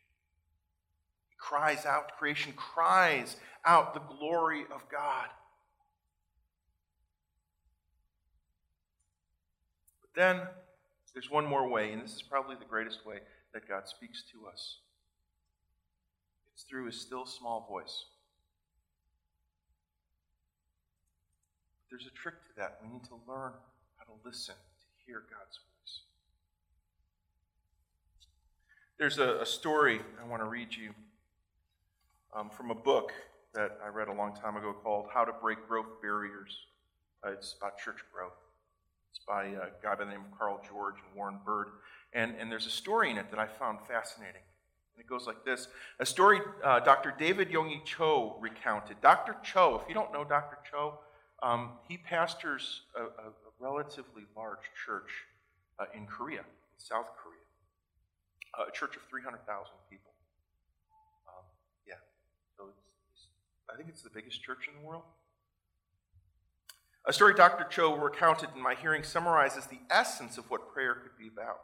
He 1.29 1.37
cries 1.39 1.87
out, 1.87 2.17
creation 2.19 2.55
cries 2.57 3.37
out 3.65 3.95
the 3.95 4.01
glory 4.01 4.63
of 4.63 4.83
God. 4.91 5.29
But 10.01 10.21
then 10.21 10.41
there's 11.15 11.31
one 11.31 11.47
more 11.47 11.69
way, 11.69 11.93
and 11.93 12.03
this 12.03 12.15
is 12.15 12.23
probably 12.23 12.57
the 12.57 12.65
greatest 12.65 13.07
way 13.07 13.21
that 13.55 13.69
God 13.69 13.87
speaks 13.87 14.25
to 14.33 14.49
us 14.49 14.79
it's 16.53 16.65
through 16.65 16.87
his 16.87 17.01
still 17.01 17.27
small 17.27 17.65
voice. 17.71 18.07
There's 21.93 22.07
a 22.07 22.11
trick 22.17 22.41
to 22.41 22.49
that. 22.57 22.79
We 22.83 22.91
need 22.91 23.05
to 23.05 23.21
learn 23.29 23.53
how 23.99 24.05
to 24.07 24.13
listen, 24.25 24.55
to 24.55 25.05
hear 25.07 25.25
God's 25.29 25.61
voice. 25.61 26.01
There's 28.99 29.19
a, 29.19 29.43
a 29.43 29.47
story 29.47 30.01
I 30.19 30.27
want 30.27 30.43
to 30.43 30.49
read 30.49 30.75
you 30.75 30.95
um, 32.35 32.49
from 32.49 32.71
a 32.71 32.75
book 32.75 33.13
that 33.53 33.79
I 33.85 33.89
read 33.89 34.09
a 34.09 34.13
long 34.15 34.35
time 34.35 34.57
ago 34.57 34.73
called 34.73 35.09
How 35.13 35.25
to 35.25 35.33
Break 35.33 35.69
Growth 35.69 36.01
Barriers. 36.01 36.57
Uh, 37.23 37.33
it's 37.33 37.55
about 37.59 37.77
church 37.77 37.99
growth. 38.11 38.41
It's 39.11 39.21
by 39.29 39.45
a 39.49 39.69
guy 39.83 39.95
by 39.95 39.97
the 39.97 40.11
name 40.11 40.21
of 40.33 40.39
Carl 40.39 40.63
George 40.67 40.95
and 40.95 41.15
Warren 41.15 41.41
Bird. 41.45 41.67
And, 42.15 42.35
and 42.41 42.51
there's 42.51 42.67
a 42.67 42.71
story 42.71 43.11
in 43.11 43.19
it 43.19 43.29
that 43.29 43.39
I 43.39 43.47
found 43.47 43.81
fascinating. 43.87 44.41
And 44.95 45.05
it 45.05 45.07
goes 45.07 45.27
like 45.27 45.45
this 45.45 45.69
A 46.01 46.07
story 46.07 46.41
uh, 46.65 46.81
Dr. 46.81 47.13
David 47.19 47.51
Yonggi 47.51 47.85
Cho 47.85 48.39
recounted. 48.41 48.97
Dr. 49.03 49.37
Cho, 49.43 49.79
if 49.83 49.87
you 49.87 49.95
don't 49.95 50.11
know 50.11 50.25
Dr. 50.25 50.57
Cho, 50.71 50.99
um, 51.43 51.71
he 51.89 51.99
pastors 51.99 52.83
a, 52.97 53.03
a, 53.03 53.33
relatively 53.59 54.25
large 54.37 54.71
church 54.85 55.11
uh, 55.79 55.85
in 55.95 56.07
Korea, 56.07 56.41
in 56.41 56.79
South 56.79 57.07
Korea, 57.23 57.47
uh, 58.59 58.69
a 58.69 58.73
church 58.73 58.97
of 58.97 59.03
300,000 59.09 59.47
people. 59.89 60.11
Um, 61.29 61.45
yeah, 61.87 61.95
so 62.57 62.65
it's, 62.69 62.83
it's, 63.13 63.27
I 63.73 63.77
think 63.77 63.89
it's 63.89 64.03
the 64.03 64.11
biggest 64.11 64.43
church 64.43 64.69
in 64.69 64.81
the 64.81 64.87
world. 64.87 65.05
A 67.05 67.13
story 67.13 67.35
Dr. 67.35 67.65
Cho 67.65 67.97
recounted 67.97 68.51
in 68.55 68.63
my 68.63 68.75
hearing 68.75 69.03
summarizes 69.03 69.67
the 69.67 69.81
essence 69.91 70.39
of 70.39 70.51
what 70.51 70.73
prayer 70.73 70.95
could 70.95 71.17
be 71.19 71.29
about. 71.29 71.61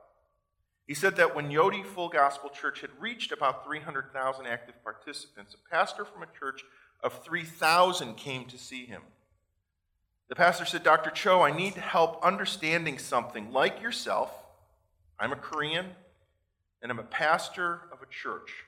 He 0.87 0.95
said 0.95 1.17
that 1.17 1.37
when 1.37 1.51
Yoido 1.51 1.85
Full 1.85 2.09
Gospel 2.09 2.49
Church 2.49 2.81
had 2.81 2.91
reached 2.99 3.31
about 3.31 3.65
300,000 3.65 4.47
active 4.47 4.83
participants, 4.83 5.55
a 5.55 5.71
pastor 5.75 6.05
from 6.05 6.23
a 6.23 6.39
church 6.39 6.63
of 7.03 7.23
3,000 7.23 8.17
came 8.17 8.47
to 8.47 8.59
see 8.59 8.87
him. 8.87 9.03
The 10.29 10.35
pastor 10.35 10.67
said, 10.67 10.83
Dr. 10.83 11.11
Cho, 11.11 11.41
I 11.41 11.57
need 11.57 11.75
help 11.75 12.23
understanding 12.23 12.99
something. 12.99 13.51
Like 13.51 13.81
yourself, 13.81 14.31
I'm 15.19 15.33
a 15.33 15.37
Korean 15.37 15.87
and 16.83 16.93
I'm 16.93 16.99
a 16.99 17.05
pastor 17.05 17.89
of 17.93 18.03
a 18.03 18.07
church. 18.07 18.65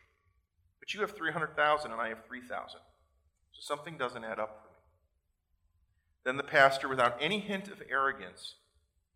But 0.81 0.95
you 0.95 1.01
have 1.03 1.15
300,000 1.15 1.93
and 1.93 2.01
I 2.01 2.09
have 2.09 2.25
3,000. 2.27 2.81
So 3.53 3.61
something 3.61 3.99
doesn't 3.99 4.25
add 4.25 4.39
up 4.39 4.63
for 4.63 4.69
me. 4.69 4.77
Then 6.25 6.37
the 6.37 6.43
pastor, 6.43 6.89
without 6.89 7.19
any 7.21 7.41
hint 7.41 7.69
of 7.69 7.83
arrogance, 7.91 8.55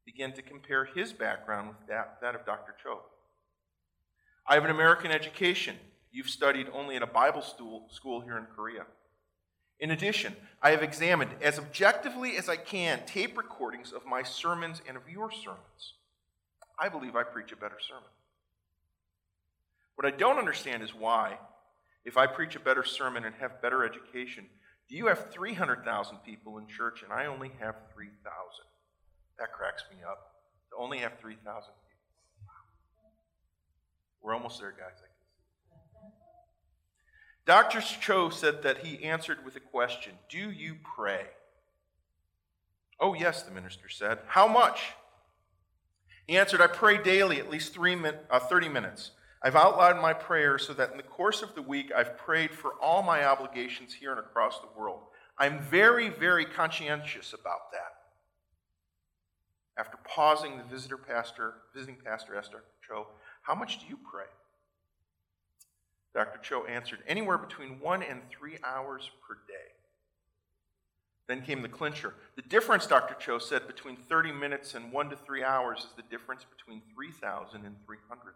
began 0.04 0.32
to 0.34 0.42
compare 0.42 0.84
his 0.84 1.12
background 1.12 1.68
with 1.68 1.88
that, 1.88 2.18
that 2.20 2.34
of 2.34 2.44
Dr. 2.44 2.74
Cho. 2.82 3.00
I 4.46 4.54
have 4.54 4.64
an 4.64 4.70
American 4.70 5.10
education. 5.10 5.76
You've 6.12 6.28
studied 6.28 6.68
only 6.72 6.96
at 6.96 7.02
a 7.02 7.06
Bible 7.06 7.42
school 7.42 8.20
here 8.20 8.36
in 8.36 8.44
Korea. 8.54 8.84
In 9.80 9.90
addition, 9.90 10.34
I 10.62 10.70
have 10.70 10.82
examined 10.82 11.32
as 11.42 11.58
objectively 11.58 12.36
as 12.36 12.48
I 12.48 12.56
can 12.56 13.02
tape 13.06 13.36
recordings 13.36 13.92
of 13.92 14.06
my 14.06 14.22
sermons 14.22 14.80
and 14.88 14.96
of 14.96 15.08
your 15.08 15.30
sermons. 15.30 15.94
I 16.78 16.88
believe 16.88 17.16
I 17.16 17.22
preach 17.22 17.52
a 17.52 17.56
better 17.56 17.78
sermon. 17.86 18.08
What 19.96 20.06
I 20.06 20.16
don't 20.16 20.38
understand 20.38 20.82
is 20.82 20.94
why, 20.94 21.38
if 22.04 22.16
I 22.16 22.26
preach 22.26 22.56
a 22.56 22.60
better 22.60 22.84
sermon 22.84 23.24
and 23.24 23.34
have 23.36 23.62
better 23.62 23.84
education, 23.84 24.46
do 24.88 24.96
you 24.96 25.06
have 25.06 25.30
300,000 25.30 26.18
people 26.18 26.58
in 26.58 26.66
church 26.66 27.02
and 27.02 27.12
I 27.12 27.26
only 27.26 27.52
have 27.60 27.76
3,000? 27.94 28.10
That 29.38 29.52
cracks 29.52 29.84
me 29.90 29.98
up. 30.08 30.32
To 30.70 30.76
only 30.76 30.98
have 30.98 31.18
3,000 31.20 31.44
people. 31.44 32.54
We're 34.22 34.34
almost 34.34 34.60
there, 34.60 34.70
guys. 34.70 34.98
Dr. 37.46 37.80
Cho 37.80 38.30
said 38.30 38.62
that 38.62 38.78
he 38.78 39.04
answered 39.04 39.44
with 39.44 39.56
a 39.56 39.60
question 39.60 40.14
Do 40.30 40.50
you 40.50 40.76
pray? 40.96 41.26
Oh, 43.00 43.14
yes, 43.14 43.42
the 43.42 43.50
minister 43.50 43.88
said. 43.88 44.20
How 44.26 44.46
much? 44.46 44.92
He 46.26 46.38
answered, 46.38 46.60
I 46.60 46.68
pray 46.68 47.02
daily, 47.02 47.38
at 47.38 47.50
least 47.50 47.74
three 47.74 47.94
min- 47.94 48.18
uh, 48.30 48.38
30 48.38 48.68
minutes. 48.68 49.10
I've 49.42 49.56
outlined 49.56 50.00
my 50.00 50.14
prayers 50.14 50.66
so 50.66 50.72
that 50.74 50.90
in 50.90 50.96
the 50.96 51.02
course 51.02 51.42
of 51.42 51.54
the 51.54 51.60
week 51.60 51.92
I've 51.94 52.16
prayed 52.16 52.50
for 52.50 52.72
all 52.80 53.02
my 53.02 53.24
obligations 53.24 53.92
here 53.92 54.10
and 54.10 54.20
across 54.20 54.58
the 54.60 54.78
world. 54.78 55.00
I'm 55.38 55.60
very, 55.60 56.08
very 56.08 56.46
conscientious 56.46 57.34
about 57.34 57.70
that. 57.72 57.94
After 59.76 59.98
pausing, 60.04 60.56
the 60.56 60.64
visitor 60.64 60.96
pastor, 60.96 61.54
visiting 61.74 61.96
pastor 62.02 62.34
Dr. 62.34 62.62
Cho, 62.86 63.08
How 63.42 63.54
much 63.54 63.80
do 63.80 63.86
you 63.86 63.98
pray? 64.10 64.24
Dr. 66.14 66.38
Cho 66.42 66.64
answered, 66.64 67.00
Anywhere 67.08 67.38
between 67.38 67.80
one 67.80 68.02
and 68.02 68.20
three 68.30 68.56
hours 68.64 69.10
per 69.26 69.34
day. 69.48 69.72
Then 71.26 71.42
came 71.42 71.62
the 71.62 71.68
clincher. 71.68 72.14
The 72.36 72.42
difference, 72.42 72.86
Dr. 72.86 73.14
Cho 73.14 73.38
said, 73.38 73.66
between 73.66 73.96
30 73.96 74.32
minutes 74.32 74.74
and 74.74 74.92
one 74.92 75.10
to 75.10 75.16
three 75.16 75.42
hours 75.42 75.78
is 75.80 75.86
the 75.96 76.02
difference 76.02 76.44
between 76.44 76.82
3,000 76.94 77.64
and 77.64 77.76
300,000. 77.86 78.34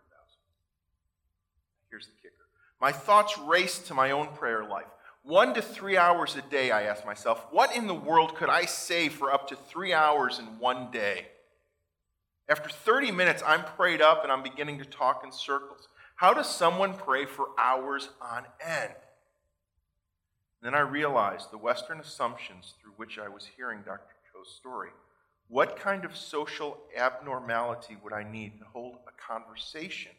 Here's 1.91 2.07
the 2.07 2.13
kicker. 2.23 2.35
My 2.81 2.93
thoughts 2.93 3.37
raced 3.39 3.87
to 3.87 3.95
my 3.95 4.11
own 4.11 4.29
prayer 4.29 4.65
life. 4.65 4.87
One 5.23 5.53
to 5.55 5.63
three 5.63 5.97
hours 5.97 6.37
a 6.37 6.43
day, 6.43 6.71
I 6.71 6.85
asked 6.85 7.05
myself, 7.05 7.47
what 7.51 7.77
in 7.77 7.87
the 7.87 7.95
world 7.95 8.35
could 8.37 8.49
I 8.49 8.65
say 8.65 9.09
for 9.09 9.33
up 9.33 9.49
to 9.49 9.57
three 9.57 9.93
hours 9.93 10.39
in 10.39 10.47
one 10.59 10.91
day? 10.91 11.27
After 12.49 12.71
30 12.71 13.13
minutes, 13.13 13.43
I'm 13.47 13.63
prayed 13.63 14.01
up 14.01 14.23
and 14.23 14.33
I'm 14.33 14.43
beginning 14.43 14.79
to 14.79 14.87
talk 14.87 15.23
in 15.25 15.31
circles. 15.31 15.89
How 16.19 16.35
does 16.35 16.51
someone 16.51 16.95
pray 16.95 17.27
for 17.27 17.51
hours 17.57 18.09
on 18.21 18.43
end? 18.61 18.93
Then 20.61 20.75
I 20.75 20.81
realized 20.81 21.53
the 21.53 21.59
Western 21.59 22.01
assumptions 22.01 22.75
through 22.83 22.95
which 22.97 23.21
I 23.21 23.29
was 23.29 23.49
hearing 23.57 23.83
Dr. 23.87 24.17
Cho's 24.33 24.53
story. 24.53 24.91
What 25.47 25.79
kind 25.79 26.05
of 26.05 26.17
social 26.17 26.79
abnormality 26.97 27.97
would 28.03 28.13
I 28.13 28.29
need 28.29 28.59
to 28.59 28.65
hold 28.65 28.97
a 29.07 29.33
conversation 29.33 30.11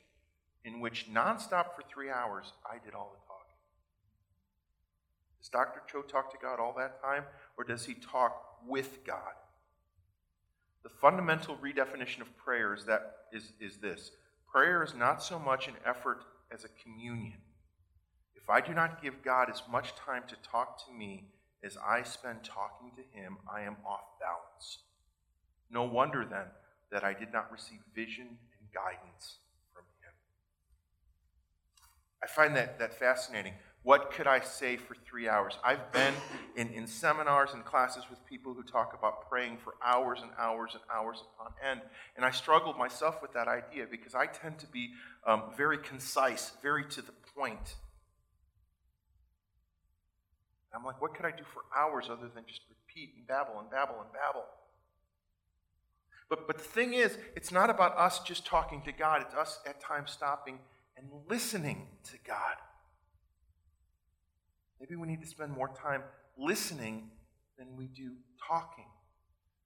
in 0.63 0.79
which, 0.79 1.11
nonstop 1.13 1.75
for 1.75 1.83
three 1.89 2.09
hours, 2.09 2.53
I 2.65 2.77
did 2.81 2.93
all 2.93 3.11
the 3.13 3.27
talking? 3.27 3.57
Does 5.41 5.49
Dr. 5.49 5.81
Cho 5.91 6.01
talk 6.03 6.31
to 6.31 6.37
God 6.41 6.61
all 6.61 6.73
that 6.77 7.03
time, 7.03 7.25
or 7.57 7.65
does 7.65 7.85
he 7.85 7.95
talk 7.95 8.41
with 8.65 9.03
God? 9.03 9.33
The 10.83 10.89
fundamental 10.89 11.57
redefinition 11.57 12.21
of 12.21 12.37
prayer 12.37 12.73
is, 12.73 12.85
that, 12.85 13.17
is, 13.33 13.51
is 13.59 13.75
this 13.79 14.11
prayer 14.51 14.83
is 14.83 14.93
not 14.93 15.23
so 15.23 15.39
much 15.39 15.67
an 15.67 15.75
effort 15.85 16.23
as 16.51 16.63
a 16.63 16.83
communion. 16.83 17.37
If 18.35 18.49
I 18.49 18.61
do 18.61 18.73
not 18.73 19.01
give 19.01 19.23
God 19.23 19.49
as 19.49 19.61
much 19.69 19.95
time 19.95 20.23
to 20.27 20.35
talk 20.49 20.85
to 20.87 20.93
me 20.93 21.25
as 21.63 21.77
I 21.77 22.03
spend 22.03 22.43
talking 22.43 22.91
to 22.95 23.19
him, 23.19 23.37
I 23.51 23.61
am 23.61 23.77
off 23.85 24.19
balance. 24.19 24.79
No 25.69 25.83
wonder 25.83 26.25
then 26.25 26.47
that 26.91 27.03
I 27.03 27.13
did 27.13 27.31
not 27.31 27.51
receive 27.51 27.79
vision 27.93 28.25
and 28.27 28.73
guidance 28.73 29.37
from 29.73 29.83
him. 30.01 30.13
I 32.23 32.27
find 32.27 32.55
that, 32.55 32.79
that 32.79 32.97
fascinating. 32.97 33.53
What 33.83 34.11
could 34.11 34.27
I 34.27 34.41
say 34.41 34.75
for 34.75 34.95
three 35.09 35.29
hours? 35.29 35.57
I've 35.63 35.91
been 35.93 36.13
in, 36.55 36.69
in 36.69 36.85
seminars 36.85 37.51
and 37.53 37.63
classes 37.63 38.03
with 38.09 38.23
people 38.25 38.53
who 38.53 38.63
talk 38.63 38.93
about 38.97 39.29
praying 39.29 39.57
for 39.63 39.75
hours 39.83 40.19
and 40.21 40.31
hours 40.37 40.71
and 40.73 40.81
hours 40.93 41.23
upon 41.33 41.53
end. 41.65 41.81
And 42.17 42.25
I 42.25 42.31
struggled 42.31 42.77
myself 42.77 43.21
with 43.21 43.31
that 43.33 43.47
idea 43.47 43.85
because 43.89 44.15
I 44.15 44.25
tend 44.25 44.59
to 44.59 44.67
be 44.67 44.91
um, 45.25 45.43
very 45.55 45.77
concise, 45.77 46.51
very 46.61 46.83
to 46.89 47.01
the 47.01 47.13
point. 47.35 47.75
I'm 50.75 50.83
like, 50.83 51.01
what 51.01 51.15
could 51.15 51.25
I 51.25 51.31
do 51.31 51.43
for 51.53 51.63
hours 51.75 52.05
other 52.11 52.29
than 52.33 52.43
just 52.47 52.61
repeat 52.69 53.13
and 53.17 53.27
babble 53.27 53.59
and 53.59 53.69
babble 53.69 53.95
and 54.01 54.11
babble? 54.13 54.45
But, 56.29 56.47
but 56.47 56.57
the 56.57 56.63
thing 56.63 56.93
is, 56.93 57.17
it's 57.35 57.51
not 57.51 57.69
about 57.69 57.97
us 57.97 58.19
just 58.19 58.45
talking 58.45 58.81
to 58.83 58.91
God, 58.91 59.21
it's 59.21 59.33
us 59.33 59.59
at 59.65 59.81
times 59.81 60.11
stopping 60.11 60.59
and 60.95 61.07
listening 61.27 61.87
to 62.11 62.17
God. 62.25 62.55
Maybe 64.79 64.95
we 64.95 65.07
need 65.07 65.21
to 65.21 65.27
spend 65.27 65.51
more 65.51 65.69
time 65.69 66.03
listening 66.37 67.09
than 67.57 67.75
we 67.75 67.87
do 67.87 68.13
talking. 68.47 68.85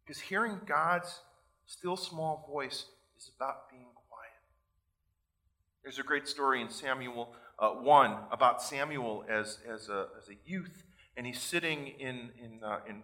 Because 0.03 0.19
hearing 0.19 0.59
God's 0.65 1.19
still 1.65 1.95
small 1.95 2.47
voice 2.51 2.85
is 3.17 3.31
about 3.35 3.69
being 3.69 3.87
quiet. 4.09 4.33
There's 5.83 5.99
a 5.99 6.03
great 6.03 6.27
story 6.27 6.61
in 6.61 6.69
Samuel 6.69 7.33
uh, 7.59 7.69
1 7.69 8.17
about 8.31 8.61
Samuel 8.61 9.23
as, 9.29 9.59
as, 9.71 9.87
a, 9.89 10.07
as 10.17 10.29
a 10.29 10.35
youth, 10.45 10.83
and 11.15 11.27
he's 11.27 11.39
sitting 11.39 11.87
in, 11.99 12.31
in, 12.43 12.63
uh, 12.63 12.79
in, 12.89 13.03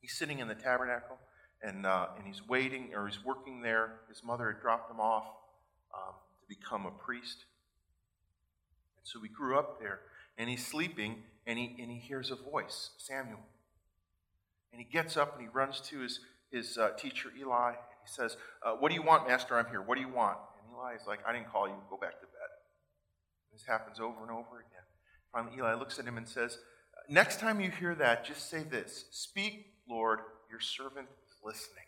he's 0.00 0.16
sitting 0.16 0.38
in 0.38 0.48
the 0.48 0.54
tabernacle, 0.54 1.18
and, 1.62 1.84
uh, 1.84 2.06
and 2.16 2.26
he's 2.26 2.46
waiting, 2.48 2.94
or 2.94 3.06
he's 3.06 3.22
working 3.22 3.60
there. 3.60 4.00
His 4.08 4.24
mother 4.24 4.50
had 4.52 4.62
dropped 4.62 4.90
him 4.90 5.00
off 5.00 5.26
um, 5.94 6.14
to 6.40 6.46
become 6.48 6.86
a 6.86 6.90
priest. 6.90 7.44
And 8.96 9.06
so 9.06 9.20
he 9.20 9.28
grew 9.28 9.58
up 9.58 9.78
there 9.78 10.00
and 10.38 10.48
he's 10.50 10.66
sleeping, 10.66 11.22
and 11.46 11.58
he, 11.58 11.76
and 11.80 11.90
he 11.90 11.98
hears 11.98 12.30
a 12.30 12.36
voice, 12.36 12.90
Samuel. 12.98 13.40
And 14.72 14.80
he 14.80 14.86
gets 14.92 15.16
up 15.16 15.34
and 15.34 15.42
he 15.42 15.48
runs 15.52 15.80
to 15.88 16.00
his, 16.00 16.20
his 16.50 16.76
uh, 16.76 16.90
teacher, 16.98 17.30
Eli, 17.38 17.68
and 17.68 17.76
he 18.04 18.10
says, 18.12 18.36
uh, 18.64 18.72
What 18.72 18.90
do 18.90 18.94
you 18.94 19.02
want, 19.02 19.26
Master? 19.26 19.56
I'm 19.56 19.66
here. 19.66 19.80
What 19.80 19.94
do 19.94 20.02
you 20.02 20.12
want? 20.12 20.36
And 20.58 20.74
Eli 20.74 20.94
is 20.94 21.06
like, 21.06 21.20
I 21.26 21.32
didn't 21.32 21.50
call 21.50 21.68
you. 21.68 21.74
Go 21.88 21.96
back 21.96 22.20
to 22.20 22.26
bed. 22.26 22.50
This 23.52 23.64
happens 23.64 24.00
over 24.00 24.20
and 24.20 24.30
over 24.30 24.58
again. 24.58 24.84
Finally, 25.32 25.56
Eli 25.56 25.74
looks 25.74 25.98
at 25.98 26.04
him 26.04 26.18
and 26.18 26.28
says, 26.28 26.58
uh, 26.94 27.00
next 27.08 27.40
time 27.40 27.60
you 27.60 27.70
hear 27.70 27.94
that, 27.94 28.24
just 28.24 28.50
say 28.50 28.62
this 28.62 29.06
Speak, 29.10 29.72
Lord, 29.88 30.18
your 30.50 30.60
servant 30.60 31.08
is 31.26 31.32
listening. 31.44 31.84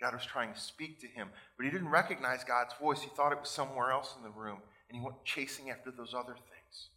God 0.00 0.12
was 0.12 0.24
trying 0.24 0.52
to 0.52 0.60
speak 0.60 1.00
to 1.00 1.06
him, 1.06 1.28
but 1.56 1.64
he 1.64 1.72
didn't 1.72 1.88
recognize 1.88 2.44
God's 2.44 2.74
voice. 2.80 3.00
He 3.00 3.08
thought 3.16 3.32
it 3.32 3.40
was 3.40 3.48
somewhere 3.48 3.90
else 3.90 4.14
in 4.16 4.22
the 4.22 4.30
room, 4.30 4.58
and 4.88 4.98
he 4.98 5.04
went 5.04 5.24
chasing 5.24 5.70
after 5.70 5.90
those 5.90 6.14
other 6.14 6.34
things. 6.34 6.90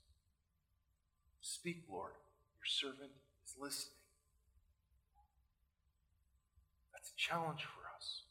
Speak, 1.42 1.84
Lord, 1.90 2.12
your 2.58 2.66
servant 2.66 3.12
is 3.46 3.56
listening. 3.60 3.96
That's 6.94 7.10
a 7.10 7.18
challenge 7.18 7.64
for 7.64 7.88
us. 7.96 8.24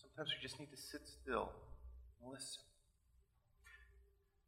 Sometimes 0.00 0.34
we 0.34 0.42
just 0.42 0.58
need 0.58 0.70
to 0.70 0.76
sit 0.76 1.02
still 1.06 1.50
and 2.22 2.32
listen. 2.32 2.62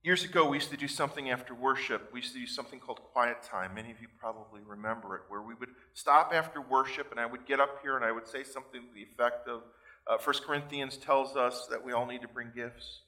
Years 0.03 0.25
ago, 0.25 0.49
we 0.49 0.57
used 0.57 0.71
to 0.71 0.77
do 0.77 0.89
something 0.89 1.31
after 1.31 1.55
worship. 1.55 2.11
We 2.13 2.21
used 2.21 2.33
to 2.33 2.41
do 2.41 2.47
something 2.47 2.81
called 2.81 2.99
quiet 3.13 3.41
time. 3.45 3.75
Many 3.75 3.93
of 3.93 4.01
you 4.01 4.09
probably 4.19 4.61
remember 4.67 5.15
it, 5.15 5.23
where 5.29 5.43
we 5.43 5.55
would 5.55 5.69
stop 5.95 6.33
after 6.35 6.61
worship 6.61 7.13
and 7.13 7.21
I 7.21 7.27
would 7.27 7.47
get 7.47 7.61
up 7.61 7.79
here 7.83 7.95
and 7.95 8.05
I 8.05 8.11
would 8.11 8.27
say 8.27 8.43
something 8.43 8.81
to 8.81 8.95
the 8.95 9.03
effect 9.03 9.47
of 9.47 9.63
uh, 10.09 10.19
1 10.23 10.37
Corinthians 10.45 10.97
tells 10.97 11.37
us 11.37 11.69
that 11.71 11.85
we 11.85 11.93
all 11.93 12.07
need 12.07 12.23
to 12.23 12.29
bring 12.29 12.51
gifts. 12.53 13.03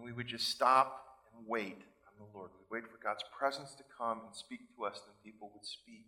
And 0.00 0.06
we 0.06 0.12
would 0.12 0.26
just 0.26 0.48
stop 0.48 1.20
and 1.36 1.44
wait 1.46 1.76
on 2.08 2.16
the 2.16 2.24
Lord. 2.32 2.48
We'd 2.56 2.74
wait 2.74 2.84
for 2.90 2.96
God's 3.04 3.22
presence 3.36 3.74
to 3.74 3.84
come 3.98 4.20
and 4.24 4.34
speak 4.34 4.60
to 4.74 4.84
us, 4.84 5.02
and 5.04 5.12
people 5.22 5.50
would 5.52 5.66
speak. 5.66 6.06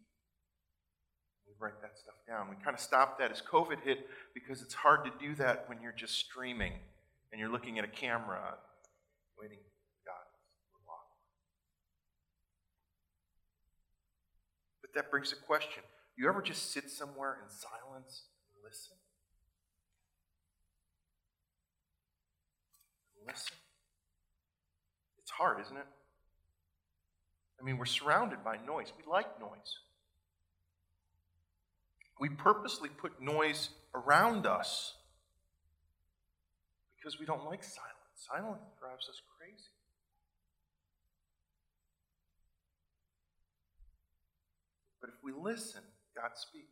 We'd 1.47 1.61
write 1.61 1.83
that 1.83 1.99
stuff 1.99 2.15
down. 2.27 2.49
We 2.49 2.57
kind 2.57 2.73
of 2.73 2.81
stopped 2.81 3.19
that 3.19 3.31
as 3.31 3.43
COVID 3.43 3.83
hit 3.85 4.09
because 4.33 4.63
it's 4.63 4.73
hard 4.73 5.05
to 5.05 5.13
do 5.21 5.35
that 5.35 5.69
when 5.69 5.83
you're 5.83 5.93
just 5.93 6.15
streaming 6.15 6.73
and 7.31 7.39
you're 7.39 7.53
looking 7.53 7.79
at 7.79 7.85
a 7.85 7.89
camera 7.89 8.55
waiting 9.39 9.59
for 9.59 10.09
God 10.09 10.25
But 14.81 14.95
that 14.95 15.11
brings 15.11 15.33
a 15.33 15.37
question. 15.37 15.83
You 16.17 16.29
ever 16.31 16.41
just 16.41 16.73
sit 16.73 16.91
somewhere 16.91 17.39
in 17.43 17.51
silence 17.51 18.23
and 18.55 18.65
listen? 18.65 18.97
Listen. 23.27 23.62
It's 25.33 25.39
hard, 25.39 25.61
isn't 25.61 25.77
it? 25.77 25.87
I 27.59 27.65
mean, 27.65 27.79
we're 27.79 27.87
surrounded 27.87 28.45
by 28.45 28.59
noise. 28.67 28.93
We 28.99 29.11
like 29.11 29.41
noise. 29.41 29.79
We 32.21 32.29
purposely 32.29 32.91
put 32.91 33.23
noise 33.23 33.71
around 33.95 34.47
us 34.47 34.95
because 36.97 37.19
we 37.19 37.25
don't 37.25 37.45
like 37.47 37.65
silence. 37.65 37.89
Silence 38.15 38.61
drives 38.79 39.09
us 39.09 39.21
crazy. 39.39 39.73
But 45.01 45.11
if 45.11 45.17
we 45.25 45.33
listen, 45.33 45.81
God 46.15 46.31
speaks. 46.35 46.67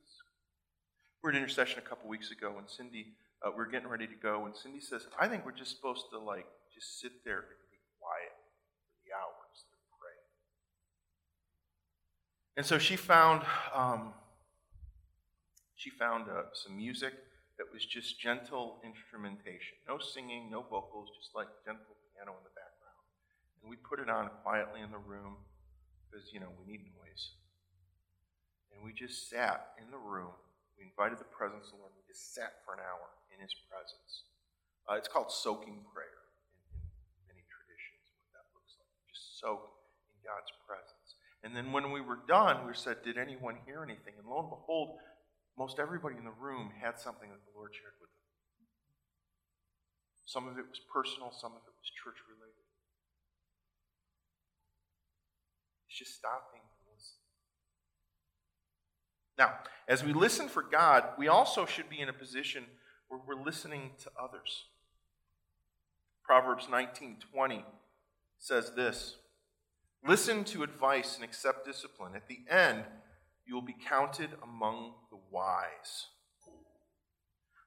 We 1.22 1.28
were 1.28 1.30
at 1.30 1.36
intercession 1.36 1.78
a 1.78 1.88
couple 1.88 2.08
weeks 2.08 2.30
ago, 2.30 2.54
and 2.58 2.68
Cindy, 2.68 3.14
uh, 3.42 3.50
we 3.56 3.62
are 3.62 3.66
getting 3.66 3.88
ready 3.88 4.06
to 4.06 4.14
go, 4.14 4.44
and 4.44 4.54
Cindy 4.54 4.80
says, 4.80 5.06
"I 5.18 5.28
think 5.28 5.44
we're 5.44 5.52
just 5.52 5.74
supposed 5.74 6.10
to 6.10 6.18
like 6.18 6.46
just 6.74 7.00
sit 7.00 7.24
there 7.24 7.40
and 7.40 7.48
be 7.70 7.78
quiet 7.98 8.32
for 8.92 9.00
the 9.04 9.12
hours 9.12 9.64
and 9.72 9.80
pray." 9.98 10.16
And 12.60 12.68
so 12.68 12.76
she 12.76 12.92
found 12.92 13.40
um, 13.72 14.12
she 15.80 15.88
found 15.88 16.28
uh, 16.28 16.52
some 16.52 16.76
music 16.76 17.16
that 17.56 17.64
was 17.72 17.80
just 17.88 18.20
gentle 18.20 18.84
instrumentation. 18.84 19.80
No 19.88 19.96
singing, 19.96 20.52
no 20.52 20.60
vocals, 20.68 21.08
just 21.16 21.32
like 21.32 21.48
gentle 21.64 21.96
piano 22.12 22.36
in 22.36 22.44
the 22.44 22.52
background. 22.52 23.00
And 23.64 23.72
we 23.72 23.80
put 23.80 23.96
it 23.96 24.12
on 24.12 24.28
quietly 24.44 24.84
in 24.84 24.92
the 24.92 25.00
room 25.00 25.40
because, 26.04 26.36
you 26.36 26.40
know, 26.44 26.52
we 26.60 26.68
need 26.68 26.84
noise. 27.00 27.32
And 28.76 28.84
we 28.84 28.92
just 28.92 29.32
sat 29.32 29.72
in 29.80 29.88
the 29.88 29.96
room. 29.96 30.36
We 30.76 30.84
invited 30.84 31.16
the 31.16 31.32
presence 31.32 31.72
of 31.72 31.80
the 31.80 31.88
Lord. 31.88 31.96
We 31.96 32.04
just 32.12 32.36
sat 32.36 32.60
for 32.68 32.76
an 32.76 32.84
hour 32.84 33.08
in 33.32 33.40
His 33.40 33.56
presence. 33.72 34.28
Uh, 34.84 35.00
it's 35.00 35.08
called 35.08 35.32
soaking 35.32 35.80
prayer 35.96 36.28
in, 36.76 36.76
in 36.76 37.24
many 37.24 37.40
traditions, 37.48 38.04
what 38.20 38.28
that 38.36 38.44
looks 38.52 38.76
like. 38.76 38.92
Just 39.08 39.40
soak 39.40 39.64
in 40.12 40.20
God's 40.20 40.52
presence. 40.68 40.89
And 41.42 41.56
then 41.56 41.72
when 41.72 41.90
we 41.90 42.00
were 42.00 42.18
done, 42.28 42.66
we 42.66 42.74
said, 42.74 43.02
Did 43.02 43.16
anyone 43.16 43.56
hear 43.64 43.82
anything? 43.82 44.14
And 44.18 44.28
lo 44.28 44.40
and 44.40 44.50
behold, 44.50 44.98
most 45.56 45.78
everybody 45.78 46.16
in 46.16 46.24
the 46.24 46.36
room 46.40 46.70
had 46.80 46.98
something 46.98 47.28
that 47.28 47.40
the 47.44 47.56
Lord 47.56 47.72
shared 47.72 47.96
with 48.00 48.10
them. 48.10 48.16
Some 50.26 50.46
of 50.48 50.58
it 50.58 50.64
was 50.68 50.80
personal, 50.92 51.32
some 51.32 51.52
of 51.52 51.62
it 51.66 51.74
was 51.74 51.90
church 51.90 52.20
related. 52.28 52.64
It's 55.88 55.98
just 55.98 56.14
stopping 56.14 56.60
and 56.60 56.94
listening. 56.94 57.26
Now, 59.36 59.58
as 59.88 60.04
we 60.04 60.12
listen 60.12 60.48
for 60.48 60.62
God, 60.62 61.04
we 61.18 61.28
also 61.28 61.66
should 61.66 61.88
be 61.88 62.00
in 62.00 62.08
a 62.08 62.12
position 62.12 62.64
where 63.08 63.20
we're 63.26 63.42
listening 63.42 63.90
to 64.04 64.10
others. 64.22 64.66
Proverbs 66.22 66.68
19:20 66.68 67.64
says 68.38 68.72
this: 68.74 69.16
Listen 70.06 70.44
to 70.44 70.62
advice 70.62 71.16
and 71.16 71.24
accept 71.24 71.66
discipline. 71.66 72.12
At 72.16 72.28
the 72.28 72.40
end, 72.48 72.84
you 73.46 73.54
will 73.54 73.62
be 73.62 73.76
counted 73.88 74.30
among 74.42 74.94
the 75.10 75.18
wise. 75.30 76.06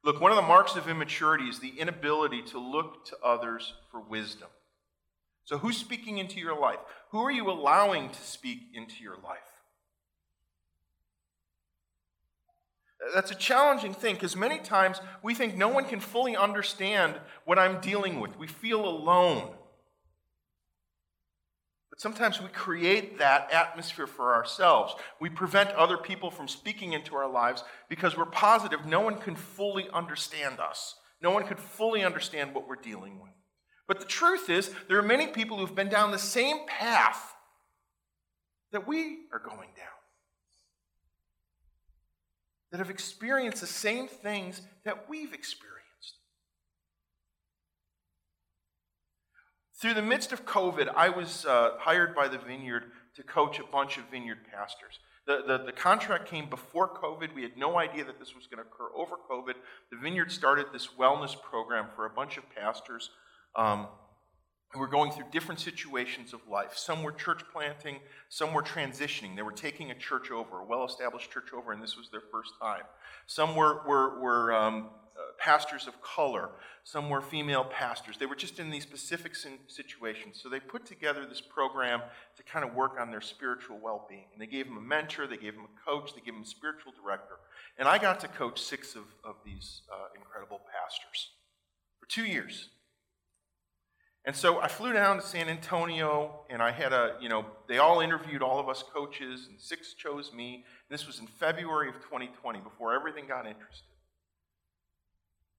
Look, 0.03 0.19
one 0.19 0.31
of 0.31 0.35
the 0.35 0.41
marks 0.41 0.75
of 0.75 0.89
immaturity 0.89 1.45
is 1.45 1.59
the 1.59 1.79
inability 1.79 2.41
to 2.43 2.59
look 2.59 3.05
to 3.05 3.17
others 3.23 3.73
for 3.89 4.01
wisdom. 4.01 4.49
So, 5.45 5.57
who's 5.57 5.77
speaking 5.77 6.17
into 6.17 6.39
your 6.39 6.59
life? 6.59 6.79
Who 7.11 7.19
are 7.19 7.31
you 7.31 7.49
allowing 7.49 8.09
to 8.09 8.21
speak 8.21 8.59
into 8.73 9.03
your 9.03 9.17
life? 9.23 9.39
That's 13.13 13.31
a 13.31 13.35
challenging 13.35 13.93
thing 13.93 14.15
because 14.15 14.35
many 14.35 14.59
times 14.59 15.01
we 15.21 15.35
think 15.35 15.55
no 15.55 15.67
one 15.67 15.85
can 15.85 15.99
fully 15.99 16.35
understand 16.35 17.15
what 17.45 17.59
I'm 17.59 17.81
dealing 17.81 18.19
with. 18.19 18.37
We 18.39 18.47
feel 18.47 18.85
alone. 18.85 19.49
But 21.93 22.01
sometimes 22.01 22.41
we 22.41 22.47
create 22.47 23.19
that 23.19 23.53
atmosphere 23.53 24.07
for 24.07 24.33
ourselves. 24.33 24.95
We 25.21 25.29
prevent 25.29 25.69
other 25.69 25.95
people 25.95 26.31
from 26.31 26.47
speaking 26.47 26.93
into 26.93 27.13
our 27.13 27.29
lives 27.29 27.63
because 27.87 28.17
we're 28.17 28.25
positive 28.25 28.83
no 28.83 29.01
one 29.01 29.19
can 29.19 29.35
fully 29.35 29.87
understand 29.93 30.59
us. 30.59 30.95
No 31.21 31.29
one 31.29 31.45
can 31.45 31.57
fully 31.57 32.03
understand 32.03 32.55
what 32.55 32.67
we're 32.67 32.77
dealing 32.77 33.21
with. 33.21 33.29
But 33.87 33.99
the 33.99 34.07
truth 34.07 34.49
is, 34.49 34.71
there 34.87 34.97
are 34.97 35.03
many 35.03 35.27
people 35.27 35.59
who've 35.59 35.75
been 35.75 35.87
down 35.87 36.09
the 36.09 36.17
same 36.17 36.65
path 36.65 37.35
that 38.71 38.87
we 38.87 39.27
are 39.31 39.37
going 39.37 39.69
down, 39.77 39.99
that 42.71 42.79
have 42.79 42.89
experienced 42.89 43.61
the 43.61 43.67
same 43.67 44.07
things 44.07 44.63
that 44.83 45.07
we've 45.07 45.31
experienced. 45.31 45.72
Through 49.83 49.95
the 49.95 50.01
midst 50.01 50.31
of 50.31 50.45
COVID, 50.45 50.87
I 50.95 51.09
was 51.09 51.45
uh, 51.45 51.71
hired 51.77 52.15
by 52.15 52.29
the 52.29 52.37
Vineyard 52.37 52.85
to 53.17 53.23
coach 53.23 53.59
a 53.59 53.65
bunch 53.69 53.97
of 53.97 54.05
Vineyard 54.09 54.37
pastors. 54.49 54.99
The, 55.27 55.43
the, 55.45 55.65
the, 55.65 55.71
contract 55.73 56.29
came 56.29 56.49
before 56.49 56.87
COVID. 56.87 57.35
We 57.35 57.41
had 57.41 57.57
no 57.57 57.77
idea 57.77 58.05
that 58.05 58.17
this 58.17 58.33
was 58.33 58.47
going 58.47 58.63
to 58.63 58.69
occur 58.69 58.95
over 58.95 59.17
COVID. 59.29 59.55
The 59.91 59.97
Vineyard 59.97 60.31
started 60.31 60.67
this 60.71 60.87
wellness 60.97 61.35
program 61.35 61.87
for 61.97 62.05
a 62.05 62.09
bunch 62.09 62.37
of 62.37 62.45
pastors 62.55 63.09
um, 63.57 63.87
who 64.69 64.79
were 64.79 64.87
going 64.87 65.11
through 65.11 65.25
different 65.33 65.59
situations 65.59 66.31
of 66.31 66.39
life. 66.49 66.77
Some 66.77 67.03
were 67.03 67.11
church 67.11 67.41
planting, 67.51 67.99
some 68.29 68.53
were 68.53 68.63
transitioning. 68.63 69.35
They 69.35 69.41
were 69.41 69.51
taking 69.51 69.91
a 69.91 69.95
church 69.95 70.31
over, 70.31 70.59
a 70.59 70.65
well 70.65 70.85
established 70.85 71.29
church 71.29 71.49
over, 71.53 71.73
and 71.73 71.83
this 71.83 71.97
was 71.97 72.09
their 72.09 72.23
first 72.31 72.53
time. 72.61 72.83
Some 73.27 73.53
were, 73.57 73.85
were, 73.85 74.21
were 74.21 74.53
um, 74.53 74.91
pastors 75.37 75.87
of 75.87 76.01
color, 76.01 76.49
some 76.83 77.09
were 77.09 77.21
female 77.21 77.63
pastors. 77.63 78.17
They 78.17 78.25
were 78.25 78.35
just 78.35 78.59
in 78.59 78.69
these 78.69 78.83
specific 78.83 79.35
situations. 79.67 80.39
So 80.41 80.49
they 80.49 80.59
put 80.59 80.85
together 80.85 81.25
this 81.25 81.41
program 81.41 82.01
to 82.35 82.43
kind 82.43 82.65
of 82.65 82.73
work 82.73 82.97
on 82.99 83.11
their 83.11 83.21
spiritual 83.21 83.79
well 83.81 84.05
being. 84.09 84.25
And 84.33 84.41
they 84.41 84.47
gave 84.47 84.65
them 84.67 84.77
a 84.77 84.81
mentor, 84.81 85.27
they 85.27 85.37
gave 85.37 85.55
them 85.55 85.65
a 85.65 85.89
coach, 85.89 86.13
they 86.13 86.21
gave 86.21 86.33
them 86.33 86.43
a 86.43 86.47
spiritual 86.47 86.93
director. 87.01 87.35
And 87.77 87.87
I 87.87 87.97
got 87.97 88.19
to 88.21 88.27
coach 88.27 88.61
six 88.61 88.95
of, 88.95 89.03
of 89.23 89.35
these 89.45 89.81
uh, 89.91 90.07
incredible 90.15 90.61
pastors 90.71 91.29
for 91.99 92.07
two 92.07 92.25
years. 92.25 92.69
And 94.25 94.35
so 94.35 94.61
I 94.61 94.69
flew 94.69 94.93
down 94.93 95.17
to 95.17 95.21
San 95.21 95.49
Antonio 95.49 96.45
and 96.49 96.61
I 96.61 96.71
had 96.71 96.93
a, 96.93 97.17
you 97.19 97.27
know, 97.27 97.45
they 97.67 97.79
all 97.79 97.99
interviewed 97.99 98.41
all 98.41 98.57
of 98.57 98.69
us 98.69 98.81
coaches 98.81 99.47
and 99.49 99.59
six 99.59 99.93
chose 99.93 100.31
me. 100.33 100.63
This 100.89 101.05
was 101.05 101.19
in 101.19 101.27
February 101.27 101.89
of 101.89 101.95
2020 101.95 102.59
before 102.59 102.93
everything 102.93 103.27
got 103.27 103.45
interested. 103.45 103.92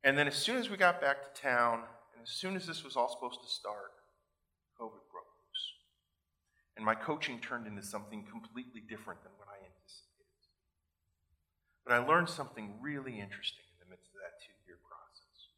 And 0.04 0.18
then 0.18 0.28
as 0.28 0.36
soon 0.36 0.56
as 0.56 0.68
we 0.68 0.76
got 0.76 1.00
back 1.00 1.16
to 1.22 1.40
town, 1.40 1.80
and 2.12 2.22
as 2.22 2.28
soon 2.28 2.56
as 2.56 2.66
this 2.66 2.84
was 2.84 2.94
all 2.94 3.08
supposed 3.08 3.40
to 3.42 3.48
start, 3.48 3.90
COVID 4.78 5.00
broke 5.10 5.32
loose. 5.40 5.64
And 6.76 6.84
my 6.84 6.94
coaching 6.94 7.40
turned 7.40 7.66
into 7.66 7.82
something 7.82 8.22
completely 8.30 8.82
different 8.82 9.22
than 9.22 9.32
what 9.38 9.48
I 9.48 9.56
anticipated. 9.64 10.44
But 11.86 11.94
I 11.94 11.98
learned 12.06 12.28
something 12.28 12.74
really 12.82 13.18
interesting 13.18 13.64
in 13.72 13.80
the 13.80 13.90
midst 13.90 14.10
of 14.12 14.20
that 14.20 14.44
two 14.44 14.52
year 14.66 14.76
process. 14.84 15.48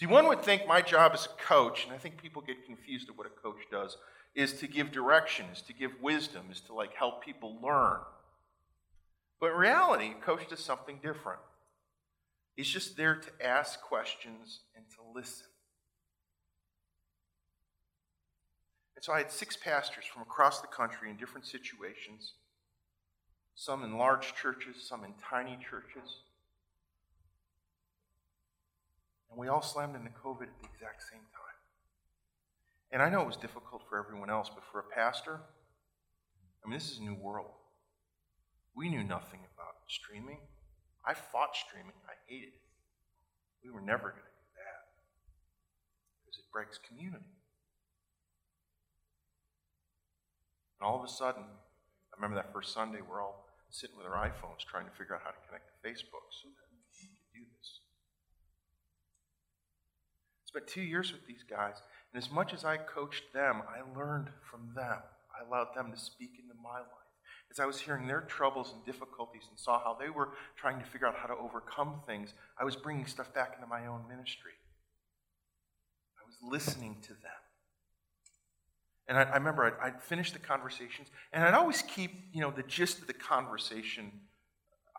See, 0.00 0.06
one 0.06 0.26
would 0.28 0.42
think 0.42 0.66
my 0.66 0.80
job 0.80 1.12
as 1.12 1.26
a 1.26 1.42
coach, 1.42 1.84
and 1.84 1.92
I 1.92 1.98
think 1.98 2.16
people 2.16 2.40
get 2.40 2.64
confused 2.64 3.10
at 3.10 3.18
what 3.18 3.26
a 3.26 3.42
coach 3.42 3.60
does, 3.70 3.98
is 4.34 4.54
to 4.54 4.66
give 4.66 4.90
direction, 4.90 5.46
is 5.52 5.60
to 5.62 5.74
give 5.74 5.90
wisdom, 6.00 6.46
is 6.50 6.60
to 6.62 6.72
like 6.72 6.94
help 6.94 7.22
people 7.22 7.58
learn. 7.62 7.98
But 9.38 9.50
in 9.50 9.58
reality, 9.58 10.12
a 10.18 10.24
coach 10.24 10.48
does 10.48 10.64
something 10.64 10.98
different. 11.02 11.40
He's 12.56 12.68
just 12.68 12.96
there 12.96 13.14
to 13.16 13.46
ask 13.46 13.80
questions 13.82 14.60
and 14.74 14.84
to 14.96 14.96
listen. 15.14 15.46
And 18.96 19.04
so 19.04 19.12
I 19.12 19.18
had 19.18 19.30
six 19.30 19.58
pastors 19.58 20.06
from 20.06 20.22
across 20.22 20.62
the 20.62 20.66
country 20.66 21.10
in 21.10 21.18
different 21.18 21.46
situations, 21.46 22.32
some 23.54 23.84
in 23.84 23.98
large 23.98 24.34
churches, 24.34 24.76
some 24.88 25.04
in 25.04 25.12
tiny 25.22 25.58
churches. 25.58 26.20
And 29.30 29.38
we 29.38 29.48
all 29.48 29.60
slammed 29.60 29.94
into 29.94 30.08
COVID 30.08 30.44
at 30.44 30.58
the 30.62 30.68
exact 30.72 31.02
same 31.02 31.20
time. 31.20 31.46
And 32.90 33.02
I 33.02 33.10
know 33.10 33.20
it 33.20 33.26
was 33.26 33.36
difficult 33.36 33.82
for 33.86 33.98
everyone 33.98 34.30
else, 34.30 34.48
but 34.48 34.64
for 34.72 34.78
a 34.78 34.94
pastor, 34.94 35.40
I 36.64 36.68
mean, 36.68 36.78
this 36.78 36.90
is 36.90 36.98
a 36.98 37.02
new 37.02 37.16
world. 37.16 37.50
We 38.74 38.88
knew 38.88 39.04
nothing 39.04 39.40
about 39.54 39.74
streaming. 39.88 40.38
I 41.06 41.14
fought 41.14 41.54
streaming, 41.54 41.94
I 42.10 42.18
hated 42.26 42.50
it. 42.50 42.66
We 43.62 43.70
were 43.70 43.80
never 43.80 44.10
going 44.10 44.26
to 44.26 44.36
do 44.42 44.50
that 44.58 44.82
because 46.20 46.38
it 46.42 46.50
breaks 46.52 46.78
community. 46.82 47.30
And 50.78 50.86
all 50.86 50.98
of 50.98 51.04
a 51.04 51.08
sudden, 51.08 51.42
I 51.46 52.12
remember 52.16 52.36
that 52.36 52.52
first 52.52 52.74
Sunday, 52.74 53.00
we're 53.00 53.22
all 53.22 53.46
sitting 53.70 53.96
with 53.96 54.06
our 54.06 54.18
iPhones 54.18 54.66
trying 54.66 54.84
to 54.84 54.94
figure 54.98 55.14
out 55.14 55.22
how 55.24 55.30
to 55.30 55.42
connect 55.46 55.70
to 55.70 55.76
Facebook 55.86 56.26
so 56.30 56.48
that 56.50 56.66
we 56.70 56.82
could 56.90 57.16
do 57.34 57.42
this. 57.58 57.80
I 60.42 60.44
spent 60.46 60.66
two 60.66 60.82
years 60.82 61.12
with 61.12 61.26
these 61.26 61.44
guys, 61.48 61.82
and 62.12 62.22
as 62.22 62.30
much 62.30 62.52
as 62.52 62.64
I 62.64 62.76
coached 62.76 63.32
them, 63.32 63.62
I 63.68 63.82
learned 63.98 64.28
from 64.50 64.72
them. 64.74 64.98
I 65.30 65.46
allowed 65.46 65.74
them 65.74 65.92
to 65.92 65.98
speak 65.98 66.38
into 66.40 66.54
my 66.62 66.78
life. 66.78 67.05
As 67.56 67.60
I 67.60 67.64
was 67.64 67.80
hearing 67.80 68.06
their 68.06 68.20
troubles 68.20 68.74
and 68.74 68.84
difficulties 68.84 69.44
and 69.48 69.58
saw 69.58 69.82
how 69.82 69.96
they 69.98 70.10
were 70.10 70.28
trying 70.56 70.78
to 70.78 70.84
figure 70.84 71.06
out 71.06 71.14
how 71.14 71.26
to 71.26 71.34
overcome 71.34 72.02
things, 72.06 72.34
I 72.60 72.64
was 72.64 72.76
bringing 72.76 73.06
stuff 73.06 73.32
back 73.32 73.54
into 73.54 73.66
my 73.66 73.86
own 73.86 74.02
ministry. 74.06 74.52
I 76.20 76.26
was 76.26 76.36
listening 76.42 76.98
to 77.00 77.08
them. 77.08 77.40
And 79.08 79.16
I, 79.16 79.22
I 79.22 79.36
remember 79.36 79.64
I'd, 79.64 79.86
I'd, 79.86 80.02
finish 80.02 80.32
the 80.32 80.38
conversations, 80.38 81.08
and 81.32 81.44
I'd 81.44 81.54
always 81.54 81.80
keep, 81.80 82.10
you 82.30 82.42
know, 82.42 82.50
the 82.50 82.62
gist 82.62 82.98
of 83.00 83.06
the 83.06 83.14
conversation. 83.14 84.12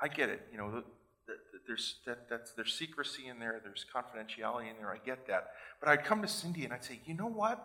I 0.02 0.08
get 0.08 0.30
it, 0.30 0.48
you 0.52 0.58
know, 0.58 0.72
the, 0.72 0.84
the, 1.28 1.34
there's, 1.68 1.98
that, 2.08 2.28
that's, 2.28 2.54
there's 2.54 2.74
secrecy 2.74 3.28
in 3.28 3.38
there, 3.38 3.62
there's 3.64 3.86
confidentiality 3.94 4.72
in 4.72 4.78
there, 4.80 4.92
I 4.92 4.98
get 5.06 5.28
that. 5.28 5.50
But 5.80 5.90
I'd 5.90 6.04
come 6.04 6.24
to 6.24 6.28
Cindy 6.28 6.64
and 6.64 6.74
I'd 6.74 6.84
say, 6.84 7.02
you 7.06 7.14
know 7.14 7.28
what? 7.28 7.64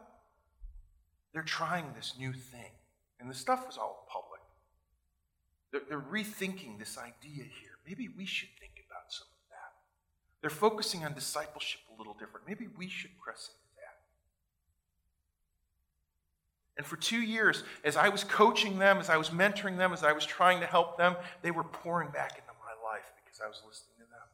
They're 1.33 1.43
trying 1.43 1.95
this 1.97 2.13
new 2.19 2.35
thing. 2.35 2.73
And 3.19 3.31
the 3.31 3.35
stuff 3.35 3.67
was 3.67 3.79
all 3.79 4.07
public. 4.13 4.32
They're, 5.73 5.81
they're 5.89 6.01
rethinking 6.01 6.79
this 6.79 6.99
idea 6.99 7.45
here. 7.45 7.79
Maybe 7.87 8.09
we 8.09 8.27
should 8.27 8.51
think 8.61 8.85
about 8.87 9.11
some 9.11 9.27
of 9.33 9.39
that. 9.51 9.73
They're 10.41 10.51
focusing 10.51 11.05
on 11.05 11.15
discipleship 11.15 11.81
a 11.93 11.99
little 11.99 12.15
different. 12.15 12.47
Maybe 12.47 12.69
we 12.77 12.89
should 12.89 13.19
press 13.19 13.49
into 13.49 13.77
that. 13.79 13.97
And 16.77 16.87
for 16.87 16.97
two 16.97 17.21
years, 17.21 17.65
as 17.85 17.97
I 17.97 18.11
was 18.11 18.23
coaching 18.23 18.79
them, 18.79 18.99
as 18.99 19.09
I 19.11 19.17
was 19.17 19.31
mentoring 19.31 19.79
them, 19.79 19.93
as 19.93 20.05
I 20.05 20.13
was 20.13 20.27
trying 20.27 20.61
to 20.61 20.67
help 20.67 20.99
them, 20.99 21.17
they 21.41 21.51
were 21.51 21.65
pouring 21.65 22.11
back 22.11 22.39
into 22.39 22.53
my 22.61 22.89
life 22.89 23.11
because 23.25 23.41
I 23.43 23.49
was 23.49 23.63
listening 23.67 23.97
to 23.97 24.05
them. 24.05 24.29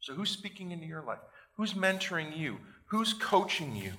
So, 0.00 0.14
who's 0.14 0.30
speaking 0.30 0.72
into 0.72 0.86
your 0.86 1.02
life? 1.02 1.18
Who's 1.56 1.74
mentoring 1.74 2.36
you? 2.36 2.58
Who's 2.86 3.12
coaching 3.12 3.76
you? 3.76 3.92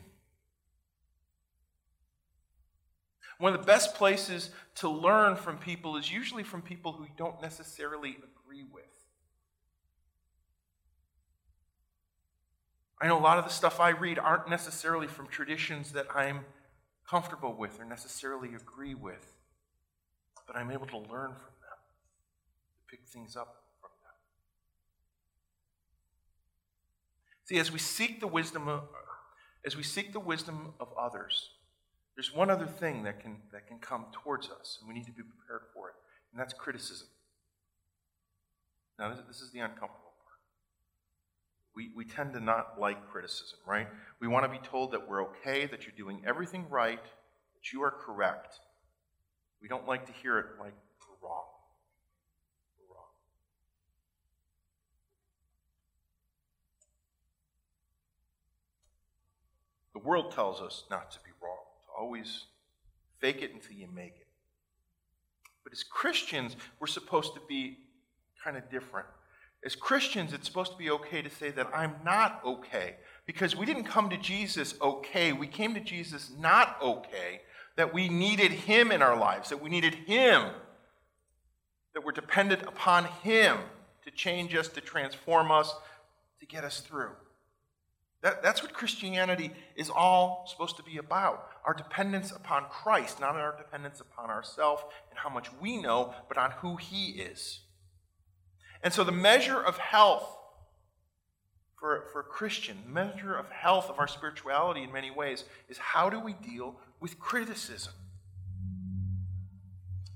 One 3.42 3.56
of 3.56 3.60
the 3.60 3.66
best 3.66 3.96
places 3.96 4.52
to 4.76 4.88
learn 4.88 5.36
from 5.36 5.58
people 5.58 5.98
is 5.98 6.12
usually 6.12 6.44
from 6.44 6.62
people 6.62 6.92
who 6.92 7.06
you 7.06 7.10
don't 7.18 7.42
necessarily 7.42 8.12
agree 8.12 8.64
with. 8.72 8.84
I 13.02 13.08
know 13.08 13.18
a 13.18 13.20
lot 13.20 13.40
of 13.40 13.44
the 13.44 13.50
stuff 13.50 13.80
I 13.80 13.90
read 13.90 14.20
aren't 14.20 14.48
necessarily 14.48 15.08
from 15.08 15.26
traditions 15.26 15.92
that 15.94 16.06
I'm 16.14 16.42
comfortable 17.10 17.56
with 17.56 17.80
or 17.80 17.86
necessarily 17.86 18.54
agree 18.54 18.94
with, 18.94 19.34
but 20.46 20.56
I'm 20.56 20.70
able 20.70 20.86
to 20.86 20.98
learn 21.00 21.32
from 21.32 21.56
them, 21.64 21.80
to 22.78 22.96
pick 22.96 23.08
things 23.08 23.36
up 23.36 23.64
from 23.82 23.90
them. 24.04 24.14
See, 27.46 27.58
as 27.58 27.72
we 27.72 27.80
seek 27.80 28.20
the 28.20 28.28
wisdom 28.28 28.68
of, 28.68 28.84
as 29.66 29.76
we 29.76 29.82
seek 29.82 30.14
the 30.14 30.20
wisdom 30.20 30.76
of 30.80 30.90
others, 30.96 31.50
there's 32.22 32.36
one 32.36 32.52
other 32.52 32.68
thing 32.68 33.02
that 33.02 33.20
can, 33.20 33.38
that 33.52 33.66
can 33.66 33.80
come 33.80 34.06
towards 34.12 34.48
us, 34.52 34.78
and 34.80 34.88
we 34.88 34.94
need 34.94 35.08
to 35.08 35.12
be 35.12 35.24
prepared 35.24 35.64
for 35.74 35.90
it, 35.90 35.96
and 36.32 36.40
that's 36.40 36.54
criticism. 36.54 37.08
Now, 39.00 39.10
this, 39.10 39.24
this 39.28 39.42
is 39.42 39.50
the 39.50 39.58
uncomfortable 39.58 40.14
part. 40.24 40.38
we, 41.74 41.90
we 41.96 42.06
tend 42.06 42.34
to 42.34 42.40
not 42.40 42.80
like 42.80 43.10
criticism, 43.10 43.58
right? 43.66 43.88
We 44.20 44.28
want 44.28 44.46
to 44.46 44.52
be 44.52 44.64
told 44.64 44.92
that 44.92 45.10
we're 45.10 45.24
okay, 45.30 45.66
that 45.66 45.82
you're 45.82 45.96
doing 45.98 46.22
everything 46.24 46.68
right, 46.70 47.04
that 47.04 47.74
you 47.74 47.82
are 47.82 47.90
correct. 47.90 48.60
We 49.60 49.68
don't 49.68 49.88
like 49.88 50.06
to 50.06 50.14
hear 50.14 50.38
it 50.38 50.46
like 50.60 50.76
wrong. 51.24 51.46
Wrong. 52.88 53.06
The 59.94 60.00
world 60.08 60.32
tells 60.32 60.62
us 60.62 60.84
not 60.92 61.10
to 61.14 61.18
be 61.22 61.32
wrong, 61.42 61.71
always 62.02 62.46
fake 63.20 63.42
it 63.44 63.54
until 63.54 63.78
you 63.78 63.88
make 63.94 64.16
it. 64.20 64.28
But 65.64 65.72
as 65.72 65.84
Christians, 65.84 66.56
we're 66.80 66.88
supposed 66.88 67.36
to 67.36 67.42
be 67.48 67.78
kind 68.44 68.58
of 68.58 68.70
different. 68.72 69.06
As 69.64 69.76
Christians, 69.76 70.34
it's 70.34 70.48
supposed 70.48 70.72
to 70.72 70.78
be 70.78 70.90
okay 70.90 71.22
to 71.22 71.30
say 71.30 71.52
that 71.52 71.70
I'm 71.74 71.94
not 72.04 72.42
okay 72.44 72.96
because 73.28 73.56
we 73.56 73.68
didn't 73.68 73.84
come 73.84 74.10
to 74.10 74.18
Jesus 74.18 74.74
okay. 74.82 75.32
We 75.32 75.46
came 75.46 75.76
to 75.76 75.80
Jesus 75.80 76.32
not 76.40 76.78
okay, 76.82 77.42
that 77.78 77.94
we 77.94 78.10
needed 78.10 78.52
Him 78.52 78.92
in 78.92 79.04
our 79.04 79.16
lives, 79.16 79.50
that 79.50 79.62
we 79.62 79.70
needed 79.70 79.94
Him, 79.94 80.48
that 81.94 82.04
we're 82.04 82.12
dependent 82.12 82.64
upon 82.64 83.06
Him 83.22 83.58
to 84.04 84.10
change 84.10 84.56
us, 84.56 84.68
to 84.70 84.82
transform 84.82 85.52
us, 85.52 85.76
to 86.40 86.48
get 86.48 86.64
us 86.64 86.80
through. 86.80 87.12
That, 88.22 88.44
that's 88.44 88.62
what 88.62 88.74
Christianity 88.74 89.52
is 89.76 89.90
all 89.90 90.46
supposed 90.48 90.78
to 90.78 90.84
be 90.84 90.98
about 90.98 91.48
our 91.66 91.74
dependence 91.74 92.32
upon 92.32 92.66
Christ, 92.66 93.20
not 93.20 93.36
our 93.36 93.58
dependence 93.58 94.00
upon 94.00 94.30
ourselves 94.30 94.84
and 95.10 95.18
how 95.18 95.30
much 95.30 95.50
we 95.60 95.78
know, 95.78 96.14
but 96.28 96.38
on 96.38 96.52
who 96.52 96.76
He 96.76 97.12
is. 97.12 97.62
And 98.84 98.94
so 98.94 99.04
the 99.04 99.12
measure 99.12 99.60
of 99.60 99.78
health 99.78 100.38
for, 101.82 102.06
for 102.14 102.20
a 102.20 102.24
Christian, 102.24 102.78
the 102.86 102.92
measure 102.92 103.36
of 103.36 103.50
health 103.50 103.90
of 103.90 103.98
our 103.98 104.08
spirituality 104.08 104.84
in 104.84 104.92
many 104.92 105.10
ways, 105.10 105.46
is 105.68 105.80
how 105.80 106.12
do 106.12 106.20
we 106.20 106.34
deal 106.34 106.76
with 107.00 107.20
criticism? 107.20 107.94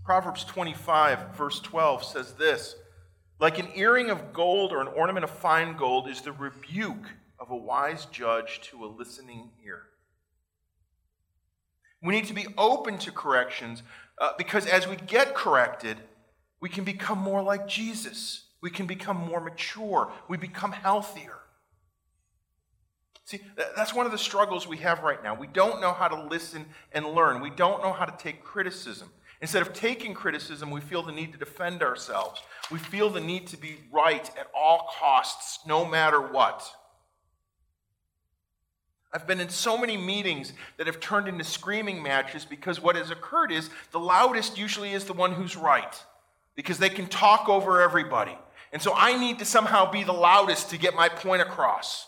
Proverbs 0.06 0.44
25, 0.44 1.36
verse 1.36 1.60
12 1.60 2.04
says 2.04 2.34
this 2.34 2.76
Like 3.40 3.58
an 3.58 3.70
earring 3.74 4.12
of 4.12 4.32
gold 4.32 4.72
or 4.72 4.80
an 4.80 4.88
ornament 4.88 5.24
of 5.24 5.32
fine 5.32 5.76
gold 5.76 6.08
is 6.08 6.22
the 6.22 6.32
rebuke 6.32 7.10
of 7.46 7.52
a 7.52 7.56
wise 7.56 8.06
judge 8.06 8.60
to 8.62 8.84
a 8.84 8.88
listening 8.88 9.52
ear. 9.64 9.84
We 12.02 12.14
need 12.16 12.26
to 12.26 12.34
be 12.34 12.48
open 12.58 12.98
to 13.00 13.12
corrections 13.12 13.84
uh, 14.18 14.32
because 14.38 14.66
as 14.66 14.88
we 14.88 14.96
get 14.96 15.36
corrected, 15.36 15.98
we 16.60 16.70
can 16.70 16.84
become 16.84 17.20
more 17.20 17.44
like 17.44 17.68
Jesus. 17.68 18.46
We 18.62 18.72
can 18.72 18.88
become 18.88 19.18
more 19.18 19.40
mature. 19.40 20.12
We 20.28 20.38
become 20.38 20.72
healthier. 20.72 21.38
See, 23.26 23.42
that's 23.76 23.94
one 23.94 24.06
of 24.06 24.12
the 24.12 24.18
struggles 24.18 24.68
we 24.68 24.78
have 24.78 25.02
right 25.02 25.24
now. 25.24 25.36
We 25.36 25.48
don't 25.48 25.82
know 25.82 25.94
how 25.94 26.08
to 26.08 26.28
listen 26.28 26.66
and 26.92 27.06
learn. 27.06 27.42
We 27.42 27.50
don't 27.50 27.84
know 27.84 27.94
how 27.94 28.06
to 28.06 28.18
take 28.18 28.44
criticism. 28.44 29.10
Instead 29.42 29.62
of 29.62 29.74
taking 29.74 30.14
criticism, 30.14 30.72
we 30.72 30.82
feel 30.82 31.04
the 31.04 31.12
need 31.12 31.32
to 31.34 31.38
defend 31.38 31.84
ourselves. 31.84 32.42
We 32.72 32.80
feel 32.80 33.10
the 33.10 33.22
need 33.22 33.48
to 33.48 33.58
be 33.58 33.78
right 33.92 34.30
at 34.40 34.48
all 34.56 34.90
costs, 35.00 35.60
no 35.68 35.86
matter 35.86 36.22
what. 36.22 36.64
I've 39.14 39.28
been 39.28 39.40
in 39.40 39.50
so 39.50 39.78
many 39.78 39.96
meetings 39.96 40.52
that 40.78 40.88
have 40.88 41.00
turned 41.00 41.28
into 41.28 41.44
screaming 41.44 42.04
matches 42.04 42.44
because 42.44 42.82
what 42.82 42.96
has 42.96 43.12
occurred 43.12 43.52
is 43.52 43.70
the 43.92 44.00
loudest 44.00 44.58
usually 44.58 44.92
is 44.92 45.06
the 45.06 45.14
one 45.14 45.32
who's 45.32 45.56
right 45.56 46.04
because 46.56 46.80
they 46.80 46.90
can 46.90 47.08
talk 47.08 47.48
over 47.48 47.82
everybody. 47.82 48.38
And 48.74 48.82
so 48.82 48.94
I 48.94 49.18
need 49.18 49.40
to 49.40 49.46
somehow 49.46 49.90
be 49.90 50.04
the 50.04 50.12
loudest 50.12 50.70
to 50.72 50.78
get 50.78 50.96
my 50.96 51.08
point 51.08 51.42
across. 51.42 52.08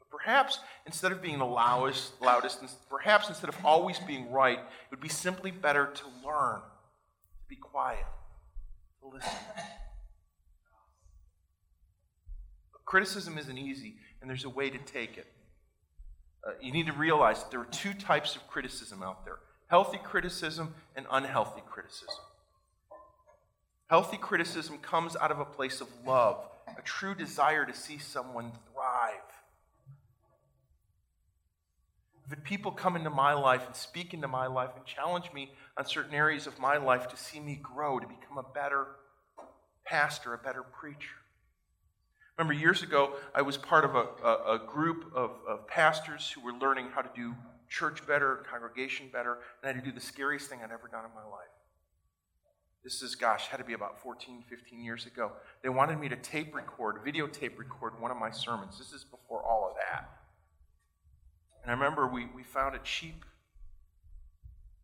But 0.00 0.10
perhaps 0.10 0.58
instead 0.86 1.12
of 1.12 1.22
being 1.22 1.38
the 1.38 1.46
loudest, 1.46 2.20
loudest, 2.20 2.60
perhaps 2.88 3.28
instead 3.28 3.48
of 3.48 3.56
always 3.64 3.98
being 4.00 4.30
right, 4.32 4.58
it 4.58 4.90
would 4.90 5.00
be 5.00 5.08
simply 5.08 5.52
better 5.52 5.86
to 5.86 6.04
learn, 6.26 6.60
to 6.60 7.48
be 7.48 7.56
quiet, 7.56 8.06
to 9.02 9.08
listen. 9.08 9.30
Criticism 12.86 13.36
isn't 13.36 13.58
easy, 13.58 13.96
and 14.26 14.30
there's 14.32 14.44
a 14.44 14.50
way 14.50 14.68
to 14.70 14.78
take 14.78 15.16
it. 15.18 15.26
Uh, 16.44 16.50
you 16.60 16.72
need 16.72 16.86
to 16.86 16.92
realize 16.92 17.44
that 17.44 17.52
there 17.52 17.60
are 17.60 17.66
two 17.66 17.94
types 17.94 18.34
of 18.34 18.44
criticism 18.48 19.00
out 19.00 19.24
there 19.24 19.38
healthy 19.68 19.98
criticism 20.02 20.74
and 20.96 21.06
unhealthy 21.12 21.62
criticism. 21.70 22.24
Healthy 23.86 24.16
criticism 24.16 24.78
comes 24.78 25.14
out 25.14 25.30
of 25.30 25.38
a 25.38 25.44
place 25.44 25.80
of 25.80 25.86
love, 26.04 26.44
a 26.76 26.82
true 26.82 27.14
desire 27.14 27.64
to 27.64 27.72
see 27.72 27.98
someone 27.98 28.50
thrive. 28.72 29.14
If 32.28 32.42
people 32.42 32.72
come 32.72 32.96
into 32.96 33.10
my 33.10 33.32
life 33.32 33.64
and 33.64 33.76
speak 33.76 34.12
into 34.12 34.26
my 34.26 34.48
life 34.48 34.70
and 34.74 34.84
challenge 34.84 35.32
me 35.32 35.52
on 35.76 35.86
certain 35.86 36.14
areas 36.14 36.48
of 36.48 36.58
my 36.58 36.78
life 36.78 37.06
to 37.10 37.16
see 37.16 37.38
me 37.38 37.60
grow, 37.62 38.00
to 38.00 38.08
become 38.08 38.38
a 38.38 38.52
better 38.54 38.88
pastor, 39.84 40.34
a 40.34 40.38
better 40.38 40.64
preacher. 40.64 41.14
Remember, 42.38 42.52
years 42.52 42.82
ago, 42.82 43.14
I 43.34 43.40
was 43.40 43.56
part 43.56 43.84
of 43.84 43.94
a, 43.94 44.06
a, 44.22 44.54
a 44.56 44.66
group 44.66 45.10
of, 45.14 45.30
of 45.48 45.66
pastors 45.66 46.30
who 46.30 46.42
were 46.42 46.52
learning 46.52 46.88
how 46.94 47.00
to 47.00 47.08
do 47.16 47.34
church 47.68 48.06
better, 48.06 48.44
congregation 48.50 49.08
better, 49.10 49.38
and 49.62 49.64
I 49.64 49.66
had 49.68 49.82
to 49.82 49.90
do 49.90 49.94
the 49.94 50.04
scariest 50.04 50.48
thing 50.48 50.60
I'd 50.62 50.70
ever 50.70 50.88
done 50.88 51.04
in 51.06 51.10
my 51.14 51.24
life. 51.24 51.48
This 52.84 53.02
is, 53.02 53.14
gosh, 53.14 53.48
had 53.48 53.56
to 53.56 53.64
be 53.64 53.72
about 53.72 54.00
14, 54.02 54.44
15 54.48 54.84
years 54.84 55.06
ago. 55.06 55.32
They 55.62 55.70
wanted 55.70 55.98
me 55.98 56.08
to 56.10 56.16
tape 56.16 56.54
record, 56.54 56.96
videotape 57.04 57.58
record 57.58 58.00
one 58.00 58.10
of 58.10 58.18
my 58.18 58.30
sermons. 58.30 58.78
This 58.78 58.92
is 58.92 59.02
before 59.02 59.42
all 59.42 59.68
of 59.68 59.76
that. 59.76 60.08
And 61.62 61.70
I 61.70 61.74
remember 61.74 62.06
we, 62.06 62.26
we 62.36 62.44
found 62.44 62.76
a 62.76 62.80
cheap, 62.80 63.24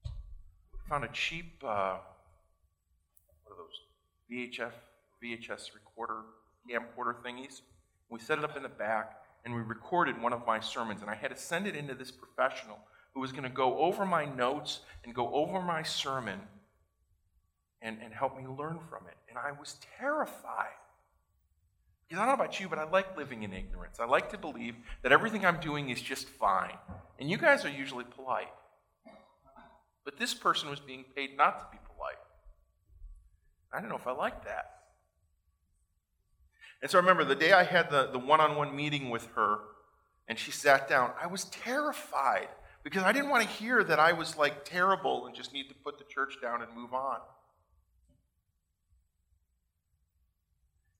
we 0.05 0.81
found 0.89 1.05
a 1.05 1.09
cheap, 1.13 1.63
uh, 1.63 1.99
what 3.45 3.53
are 3.53 3.57
those, 3.57 3.79
VHF, 4.33 4.73
VHS 5.23 5.75
recorder, 5.75 6.23
camcorder 6.69 7.15
thingies. 7.25 7.63
We 8.09 8.21
set 8.21 8.39
it 8.39 8.45
up 8.45 8.57
in 8.57 8.63
the 8.63 8.69
back, 8.69 9.19
and 9.45 9.55
we 9.55 9.61
recorded 9.63 10.21
one 10.21 10.33
of 10.33 10.47
my 10.47 10.61
sermons. 10.61 11.01
And 11.01 11.11
I 11.11 11.15
had 11.15 11.31
to 11.31 11.37
send 11.37 11.67
it 11.67 11.75
into 11.75 11.95
this 11.95 12.11
professional 12.11 12.79
who 13.15 13.21
was 13.21 13.33
going 13.33 13.45
to 13.45 13.51
go 13.51 13.79
over 13.79 14.07
my 14.07 14.25
notes 14.25 14.81
and 15.05 15.15
go 15.15 15.33
over 15.33 15.61
my 15.61 15.83
sermon 15.83 16.41
and, 17.83 17.99
and 18.03 18.13
help 18.13 18.37
me 18.37 18.47
learn 18.47 18.79
from 18.89 19.07
it. 19.07 19.17
And 19.29 19.39
I 19.39 19.53
was 19.53 19.77
terrified. 19.99 20.77
Because 22.09 22.23
I 22.23 22.27
don't 22.27 22.37
know 22.37 22.45
about 22.45 22.61
you, 22.61 22.69
but 22.69 22.79
I 22.79 22.85
like 22.85 23.17
living 23.17 23.43
in 23.43 23.53
ignorance. 23.53 23.99
I 23.99 24.05
like 24.05 24.31
to 24.31 24.39
believe 24.39 24.77
that 25.03 25.13
everything 25.13 25.45
I'm 25.45 25.61
doing 25.61 25.91
is 25.91 26.01
just 26.01 26.29
fine. 26.29 26.77
And 27.19 27.31
you 27.31 27.39
guys 27.39 27.65
are 27.65 27.71
usually 27.71 28.05
polite. 28.05 28.53
But 30.05 30.19
this 30.19 30.35
person 30.35 30.69
was 30.69 30.81
being 30.81 31.05
paid 31.15 31.37
not 31.37 31.59
to 31.61 31.67
be 31.71 31.79
polite. 31.87 32.17
I 33.73 33.81
don't 33.81 33.89
know 33.89 33.97
if 33.97 34.07
I 34.07 34.13
like 34.13 34.45
that. 34.45 34.82
And 36.83 36.91
so 36.91 36.99
I 36.99 37.01
remember 37.01 37.25
the 37.25 37.37
day 37.37 37.53
I 37.53 37.63
had 37.63 37.91
the, 37.91 38.09
the 38.11 38.19
one-on-one 38.19 38.75
meeting 38.75 39.09
with 39.09 39.27
her 39.37 39.59
and 40.29 40.39
she 40.39 40.51
sat 40.51 40.89
down, 40.89 41.13
I 41.21 41.29
was 41.29 41.45
terrified 41.47 42.49
because 42.83 43.05
I 43.05 43.13
didn't 43.13 43.31
want 43.31 43.45
to 43.45 43.49
hear 43.49 43.85
that 43.85 44.01
I 44.01 44.13
was 44.13 44.37
like 44.37 44.65
terrible 44.65 45.27
and 45.27 45.35
just 45.35 45.53
need 45.53 45.69
to 45.69 45.75
put 45.75 45.99
the 45.99 46.05
church 46.05 46.35
down 46.43 46.61
and 46.61 46.75
move 46.75 46.93
on. 46.93 47.19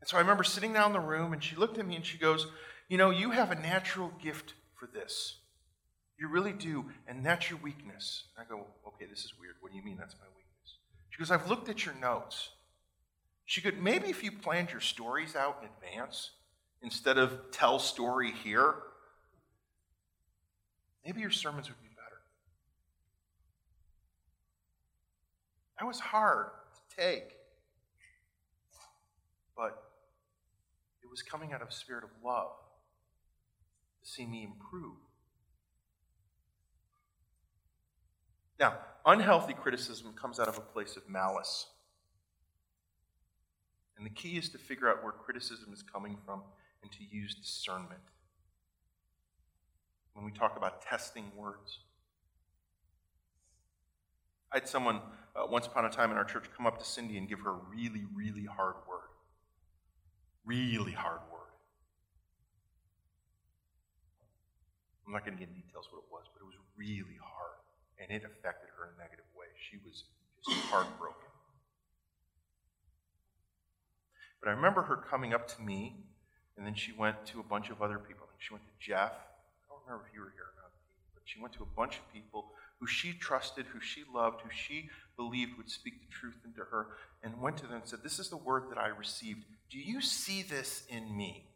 And 0.01 0.09
so 0.09 0.17
I 0.17 0.21
remember 0.21 0.45
sitting 0.45 0.73
down 0.73 0.87
in 0.87 0.93
the 0.93 1.01
room 1.01 1.33
and 1.33 1.43
she 1.43 1.57
looked 1.57 1.79
at 1.79 1.87
me 1.87 1.97
and 1.97 2.07
she 2.07 2.19
goes, 2.19 2.47
You 2.89 2.99
know, 2.99 3.11
you 3.11 3.31
have 3.31 3.51
a 3.51 3.55
natural 3.57 4.13
gift 4.23 4.55
for 4.75 4.87
this. 4.87 5.37
You 6.19 6.29
really 6.29 6.53
do, 6.53 6.85
and 7.09 7.25
that's 7.25 7.51
your 7.51 7.59
weakness. 7.61 8.25
I 8.39 8.43
go, 8.49 8.67
Okay, 8.87 9.07
this 9.09 9.21
is 9.25 9.33
weird. 9.41 9.55
What 9.61 9.73
do 9.73 9.79
you 9.79 9.85
mean 9.85 9.97
that's 9.99 10.15
my 10.15 10.27
weakness? 10.27 10.77
She 11.11 11.19
goes, 11.19 11.31
I've 11.31 11.49
looked 11.49 11.69
at 11.69 11.85
your 11.85 11.95
notes. 11.97 12.51
She 13.45 13.61
could, 13.61 13.83
maybe 13.83 14.09
if 14.09 14.23
you 14.23 14.33
planned 14.33 14.71
your 14.71 14.81
stories 14.81 15.37
out 15.37 15.59
in 15.63 15.69
advance 15.69 16.31
instead 16.83 17.19
of 17.19 17.51
tell 17.51 17.79
story 17.79 18.33
here, 18.33 18.75
maybe 21.05 21.21
your 21.21 21.31
sermons 21.31 21.69
would 21.69 21.81
be 21.83 21.89
better. 21.89 22.21
That 25.79 25.87
was 25.87 26.01
hard 26.01 26.47
to 26.75 26.97
take. 26.97 27.37
But 29.57 29.83
it 31.03 31.11
was 31.11 31.23
coming 31.23 31.53
out 31.53 31.63
of 31.63 31.69
a 31.69 31.73
spirit 31.73 32.05
of 32.05 32.11
love 32.25 32.53
to 34.03 34.11
see 34.11 34.27
me 34.27 34.45
improve. 34.45 34.97
Now, 38.59 38.79
unhealthy 39.05 39.55
criticism 39.55 40.15
comes 40.15 40.39
out 40.39 40.49
of 40.49 40.57
a 40.57 40.61
place 40.61 40.97
of 40.97 41.09
malice. 41.09 41.67
And 43.97 44.07
the 44.07 44.11
key 44.11 44.37
is 44.37 44.49
to 44.51 44.59
figure 44.59 44.89
out 44.89 45.03
where 45.03 45.13
criticism 45.13 45.73
is 45.73 45.83
coming 45.83 46.17
from 46.25 46.43
and 46.83 46.91
to 46.93 46.99
use 47.11 47.35
discernment. 47.35 48.01
When 50.15 50.25
we 50.25 50.33
talk 50.33 50.57
about 50.57 50.83
testing 50.83 51.31
words, 51.37 51.79
I 54.53 54.57
had 54.57 54.69
someone 54.69 55.01
uh, 55.35 55.47
once 55.49 55.67
upon 55.67 55.87
a 55.87 55.91
time 55.91 56.11
in 56.11 56.17
our 56.17 56.25
church 56.25 56.45
come 56.55 56.67
up 56.67 56.79
to 56.79 56.85
Cindy 56.85 57.17
and 57.17 57.29
give 57.29 57.41
her 57.41 57.51
a 57.51 57.61
really, 57.71 58.05
really 58.15 58.45
hard 58.45 58.75
word. 58.87 59.09
Really 60.45 60.93
hard 60.93 61.21
word. 61.33 61.41
I'm 65.07 65.13
not 65.13 65.25
going 65.25 65.39
to 65.39 65.41
get 65.41 65.55
details 65.55 65.89
what 65.91 66.05
it 66.05 66.11
was, 66.13 66.25
but 66.33 66.45
it 66.45 66.47
was 66.47 66.59
really 66.77 67.17
hard. 67.21 67.61
And 68.01 68.11
it 68.11 68.25
affected 68.25 68.69
her 68.77 68.89
in 68.89 68.97
a 68.97 68.99
negative 69.01 69.25
way. 69.33 69.47
She 69.71 69.79
was 69.85 70.05
just 70.45 70.61
heartbroken. 70.69 71.32
But 74.43 74.51
I 74.51 74.53
remember 74.55 74.83
her 74.83 74.97
coming 74.97 75.33
up 75.33 75.47
to 75.57 75.63
me, 75.63 75.97
and 76.57 76.67
then 76.67 76.75
she 76.75 76.93
went 76.93 77.25
to 77.27 77.41
a 77.41 77.45
bunch 77.45 77.71
of 77.71 77.81
other 77.81 77.99
people. 77.99 78.27
She 78.39 78.53
went 78.53 78.65
to 78.65 78.73
Jeff. 78.81 79.13
I 79.13 79.71
don't 79.71 79.81
remember 79.87 80.05
if 80.09 80.15
you 80.15 80.21
were 80.21 80.33
here 80.35 80.43
or 80.43 80.57
not, 80.61 80.73
but 81.15 81.23
she 81.25 81.41
went 81.41 81.55
to 81.55 81.63
a 81.63 81.77
bunch 81.77 81.99
of 81.99 82.13
people 82.13 82.47
who 82.81 82.87
she 82.89 83.13
trusted, 83.13 83.67
who 83.67 83.81
she 83.81 84.03
loved, 84.13 84.41
who 84.41 84.51
she 84.51 84.91
believed 85.17 85.57
would 85.57 85.71
speak 85.71 86.01
the 86.01 86.13
truth 86.13 86.39
into 86.45 86.63
her, 86.65 86.89
and 87.23 87.41
went 87.41 87.57
to 87.59 87.67
them 87.67 87.77
and 87.77 87.87
said, 87.87 88.01
This 88.03 88.19
is 88.19 88.29
the 88.29 88.37
word 88.37 88.65
that 88.71 88.79
I 88.79 88.89
received. 88.89 89.45
Do 89.71 89.79
you 89.79 90.01
see 90.01 90.43
this 90.43 90.83
in 90.89 91.17
me? 91.17 91.47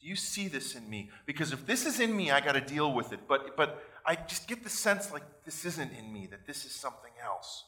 Do 0.00 0.08
you 0.08 0.16
see 0.16 0.48
this 0.48 0.74
in 0.74 0.90
me? 0.90 1.10
Because 1.26 1.52
if 1.52 1.66
this 1.66 1.86
is 1.86 2.00
in 2.00 2.16
me, 2.16 2.32
I 2.32 2.40
got 2.40 2.52
to 2.52 2.60
deal 2.60 2.92
with 2.92 3.12
it. 3.12 3.20
But, 3.28 3.56
but 3.56 3.84
I 4.04 4.16
just 4.16 4.48
get 4.48 4.64
the 4.64 4.70
sense 4.70 5.12
like 5.12 5.22
this 5.44 5.64
isn't 5.64 5.92
in 5.96 6.12
me, 6.12 6.26
that 6.32 6.46
this 6.46 6.64
is 6.64 6.72
something 6.72 7.12
else. 7.24 7.64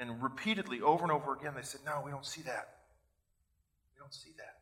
And 0.00 0.22
repeatedly, 0.22 0.80
over 0.80 1.02
and 1.02 1.12
over 1.12 1.34
again, 1.34 1.52
they 1.54 1.62
said, 1.62 1.82
No, 1.84 2.02
we 2.02 2.10
don't 2.10 2.24
see 2.24 2.40
that. 2.42 2.76
We 3.94 4.00
don't 4.00 4.14
see 4.14 4.30
that. 4.38 4.56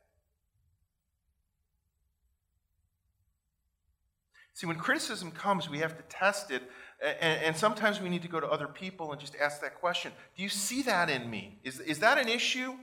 See, 4.52 4.66
when 4.66 4.76
criticism 4.76 5.30
comes, 5.30 5.70
we 5.70 5.78
have 5.78 5.96
to 5.96 6.02
test 6.08 6.50
it. 6.50 6.64
And, 7.00 7.40
and, 7.44 7.56
sometimes 7.56 8.00
we 8.00 8.08
need 8.08 8.22
to 8.22 8.28
go 8.28 8.40
to 8.40 8.48
other 8.48 8.66
people 8.66 9.12
and 9.12 9.20
just 9.20 9.36
ask 9.40 9.60
that 9.60 9.76
question 9.76 10.10
Do 10.36 10.42
you 10.42 10.48
see 10.48 10.82
that 10.82 11.08
in 11.08 11.30
me? 11.30 11.60
Is, 11.62 11.78
is 11.78 12.00
that 12.00 12.18
an 12.18 12.28
issue? 12.28 12.74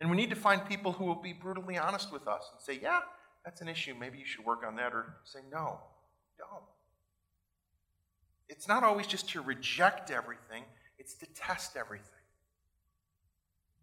And 0.00 0.08
we 0.08 0.16
need 0.16 0.30
to 0.30 0.36
find 0.36 0.64
people 0.64 0.92
who 0.92 1.04
will 1.04 1.20
be 1.20 1.32
brutally 1.32 1.76
honest 1.76 2.12
with 2.12 2.28
us 2.28 2.48
and 2.52 2.60
say, 2.60 2.80
Yeah, 2.80 3.00
that's 3.44 3.60
an 3.60 3.68
issue. 3.68 3.96
Maybe 3.98 4.18
you 4.18 4.24
should 4.24 4.44
work 4.44 4.62
on 4.64 4.76
that. 4.76 4.94
Or 4.94 5.16
say, 5.24 5.40
No, 5.50 5.80
don't. 6.38 6.62
It's 8.48 8.68
not 8.68 8.84
always 8.84 9.08
just 9.08 9.28
to 9.30 9.40
reject 9.40 10.12
everything, 10.12 10.62
it's 10.98 11.14
to 11.14 11.26
test 11.26 11.76
everything. 11.76 12.06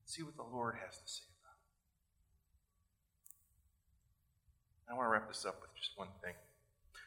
See 0.05 0.23
what 0.23 0.35
the 0.35 0.43
Lord 0.43 0.75
has 0.85 0.97
to 0.97 1.07
say 1.07 1.23
about 1.41 1.55
it. 4.87 4.91
I 4.91 4.95
want 4.95 5.07
to 5.07 5.11
wrap 5.11 5.27
this 5.27 5.45
up 5.45 5.59
with 5.61 5.73
just 5.75 5.91
one 5.95 6.09
thing. 6.23 6.33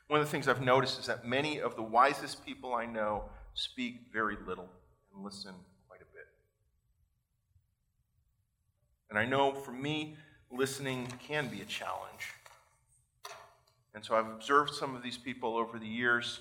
One 0.08 0.20
of 0.20 0.26
the 0.26 0.30
things 0.30 0.48
I've 0.48 0.62
noticed 0.62 0.98
is 0.98 1.06
that 1.06 1.26
many 1.26 1.60
of 1.60 1.76
the 1.76 1.82
wisest 1.82 2.44
people 2.44 2.74
I 2.74 2.86
know 2.86 3.24
speak 3.54 4.06
very 4.12 4.36
little 4.46 4.68
and 5.14 5.22
listen 5.22 5.54
quite 5.86 6.00
a 6.00 6.06
bit. 6.12 6.26
And 9.10 9.18
I 9.18 9.26
know 9.26 9.52
for 9.52 9.72
me, 9.72 10.16
listening 10.50 11.06
can 11.18 11.48
be 11.48 11.60
a 11.60 11.64
challenge. 11.66 12.32
And 13.94 14.04
so 14.04 14.16
I've 14.16 14.28
observed 14.28 14.74
some 14.74 14.94
of 14.96 15.02
these 15.02 15.18
people 15.18 15.56
over 15.56 15.78
the 15.78 15.86
years, 15.86 16.40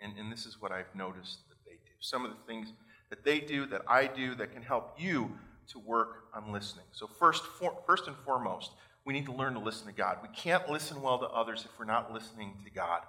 and, 0.00 0.16
and 0.18 0.30
this 0.30 0.46
is 0.46 0.60
what 0.60 0.72
I've 0.72 0.94
noticed 0.94 1.48
that 1.48 1.58
they 1.64 1.72
do. 1.72 1.92
Some 2.00 2.24
of 2.24 2.30
the 2.30 2.36
things 2.46 2.72
that 3.10 3.24
they 3.24 3.40
do, 3.40 3.66
that 3.66 3.82
I 3.88 4.06
do, 4.06 4.34
that 4.36 4.52
can 4.52 4.62
help 4.62 4.96
you 4.98 5.30
to 5.68 5.78
work 5.78 6.24
on 6.34 6.52
listening. 6.52 6.86
So, 6.92 7.06
first, 7.06 7.44
for, 7.44 7.76
first 7.86 8.06
and 8.06 8.16
foremost, 8.24 8.72
we 9.04 9.12
need 9.12 9.26
to 9.26 9.32
learn 9.32 9.54
to 9.54 9.60
listen 9.60 9.86
to 9.86 9.92
God. 9.92 10.18
We 10.22 10.28
can't 10.28 10.68
listen 10.68 11.00
well 11.00 11.18
to 11.18 11.26
others 11.26 11.64
if 11.64 11.78
we're 11.78 11.86
not 11.86 12.12
listening 12.12 12.54
to 12.64 12.70
God. 12.70 13.02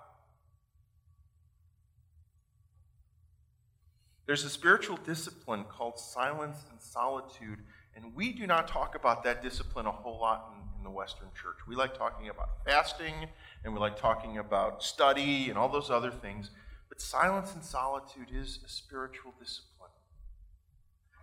There's 4.30 4.44
a 4.44 4.50
spiritual 4.50 4.98
discipline 4.98 5.66
called 5.68 5.98
silence 5.98 6.58
and 6.70 6.80
solitude, 6.80 7.60
and 7.96 8.16
we 8.16 8.32
do 8.32 8.46
not 8.46 8.68
talk 8.68 8.94
about 8.94 9.24
that 9.24 9.42
discipline 9.42 9.88
a 9.88 9.92
whole 9.92 10.20
lot 10.20 10.54
in, 10.54 10.78
in, 10.78 10.84
the 10.84 10.92
Western 10.92 11.30
church. 11.34 11.56
We 11.68 11.76
like 11.76 11.98
talking 11.98 12.30
about 12.30 12.64
fasting, 12.64 13.28
and 13.64 13.74
we 13.74 13.80
like 13.80 14.00
talking 14.00 14.38
about 14.38 14.84
study 14.84 15.50
and 15.50 15.58
all 15.58 15.68
those 15.68 15.90
other 15.90 16.12
things, 16.12 16.52
but 16.90 17.00
silence 17.00 17.54
and 17.54 17.64
solitude 17.64 18.28
is 18.34 18.60
a 18.66 18.70
spiritual 18.70 19.34
discipline. 19.40 19.92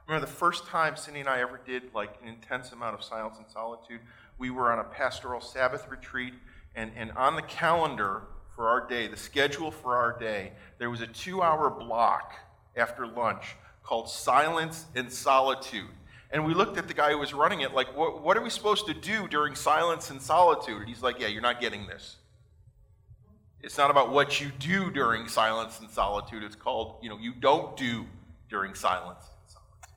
remember 0.06 0.24
the 0.24 0.32
first 0.32 0.66
time 0.66 0.96
Cindy 0.96 1.20
and 1.20 1.28
I 1.28 1.40
ever 1.40 1.60
did 1.66 1.92
like 1.92 2.16
an 2.22 2.28
intense 2.28 2.72
amount 2.72 2.94
of 2.94 3.02
silence 3.02 3.36
and 3.38 3.48
solitude. 3.50 4.00
We 4.38 4.50
were 4.50 4.72
on 4.72 4.78
a 4.78 4.84
pastoral 4.84 5.40
Sabbath 5.40 5.88
retreat, 5.90 6.34
and, 6.74 6.92
and 6.96 7.10
on 7.12 7.36
the 7.36 7.42
calendar 7.42 8.22
for 8.54 8.68
our 8.68 8.86
day, 8.86 9.06
the 9.06 9.16
schedule 9.16 9.70
for 9.70 9.96
our 9.96 10.18
day, 10.18 10.52
there 10.78 10.88
was 10.88 11.02
a 11.02 11.06
two 11.06 11.42
hour 11.42 11.68
block 11.68 12.32
after 12.76 13.06
lunch 13.06 13.56
called 13.82 14.08
Silence 14.08 14.86
and 14.94 15.12
Solitude. 15.12 15.90
And 16.30 16.44
we 16.44 16.54
looked 16.54 16.76
at 16.76 16.88
the 16.88 16.94
guy 16.94 17.12
who 17.12 17.18
was 17.18 17.32
running 17.32 17.60
it, 17.60 17.72
like, 17.72 17.96
what, 17.96 18.22
what 18.22 18.36
are 18.36 18.42
we 18.42 18.50
supposed 18.50 18.86
to 18.86 18.94
do 18.94 19.28
during 19.28 19.54
silence 19.54 20.10
and 20.10 20.20
solitude? 20.20 20.78
And 20.78 20.88
he's 20.88 21.02
like, 21.02 21.20
yeah, 21.20 21.28
you're 21.28 21.42
not 21.42 21.60
getting 21.60 21.86
this. 21.86 22.16
It's 23.62 23.78
not 23.78 23.90
about 23.90 24.10
what 24.10 24.40
you 24.40 24.50
do 24.58 24.90
during 24.90 25.28
silence 25.28 25.80
and 25.80 25.90
solitude. 25.90 26.42
It's 26.42 26.56
called, 26.56 26.96
you 27.02 27.08
know, 27.08 27.18
you 27.18 27.32
don't 27.32 27.76
do 27.76 28.06
during 28.48 28.74
silence 28.74 29.18
and 29.20 29.52
solitude. 29.52 29.96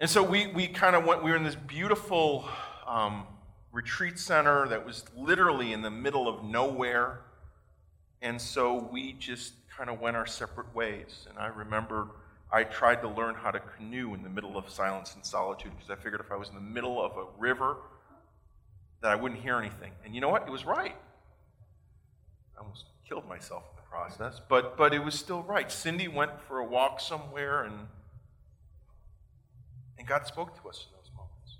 And 0.00 0.10
so 0.10 0.22
we, 0.22 0.48
we 0.48 0.66
kind 0.66 0.96
of 0.96 1.04
went, 1.04 1.22
we 1.22 1.30
were 1.30 1.36
in 1.36 1.44
this 1.44 1.54
beautiful 1.54 2.48
um, 2.86 3.24
retreat 3.72 4.18
center 4.18 4.66
that 4.68 4.84
was 4.84 5.04
literally 5.16 5.72
in 5.72 5.82
the 5.82 5.90
middle 5.90 6.26
of 6.26 6.44
nowhere. 6.44 7.20
And 8.22 8.40
so 8.40 8.88
we 8.90 9.12
just 9.12 9.52
kind 9.76 9.88
of 9.88 10.00
went 10.00 10.16
our 10.16 10.26
separate 10.26 10.74
ways. 10.74 11.26
And 11.28 11.38
I 11.38 11.46
remember 11.46 12.08
I 12.52 12.64
tried 12.64 13.00
to 13.02 13.08
learn 13.08 13.34
how 13.36 13.50
to 13.50 13.60
canoe 13.60 14.14
in 14.14 14.22
the 14.22 14.28
middle 14.28 14.58
of 14.58 14.68
silence 14.68 15.14
and 15.14 15.24
solitude 15.24 15.72
because 15.76 15.90
I 15.90 16.02
figured 16.02 16.20
if 16.20 16.32
I 16.32 16.36
was 16.36 16.48
in 16.48 16.56
the 16.56 16.60
middle 16.60 17.00
of 17.00 17.16
a 17.16 17.24
river, 17.38 17.76
that 19.02 19.12
I 19.12 19.14
wouldn't 19.14 19.40
hear 19.40 19.58
anything. 19.58 19.92
And 20.04 20.14
you 20.14 20.20
know 20.20 20.28
what? 20.28 20.42
It 20.46 20.50
was 20.50 20.64
right. 20.64 20.96
I 22.60 22.62
almost 22.62 22.84
killed 23.08 23.26
myself 23.26 23.64
in 23.70 23.76
the 23.76 23.88
process, 23.88 24.40
but, 24.48 24.76
but 24.76 24.92
it 24.92 25.02
was 25.02 25.14
still 25.14 25.42
right. 25.42 25.72
Cindy 25.72 26.08
went 26.08 26.40
for 26.46 26.58
a 26.58 26.64
walk 26.64 27.00
somewhere, 27.00 27.64
and, 27.64 27.86
and 29.98 30.06
God 30.06 30.26
spoke 30.26 30.60
to 30.60 30.68
us 30.68 30.86
in 30.86 30.96
those 30.96 31.10
moments. 31.16 31.56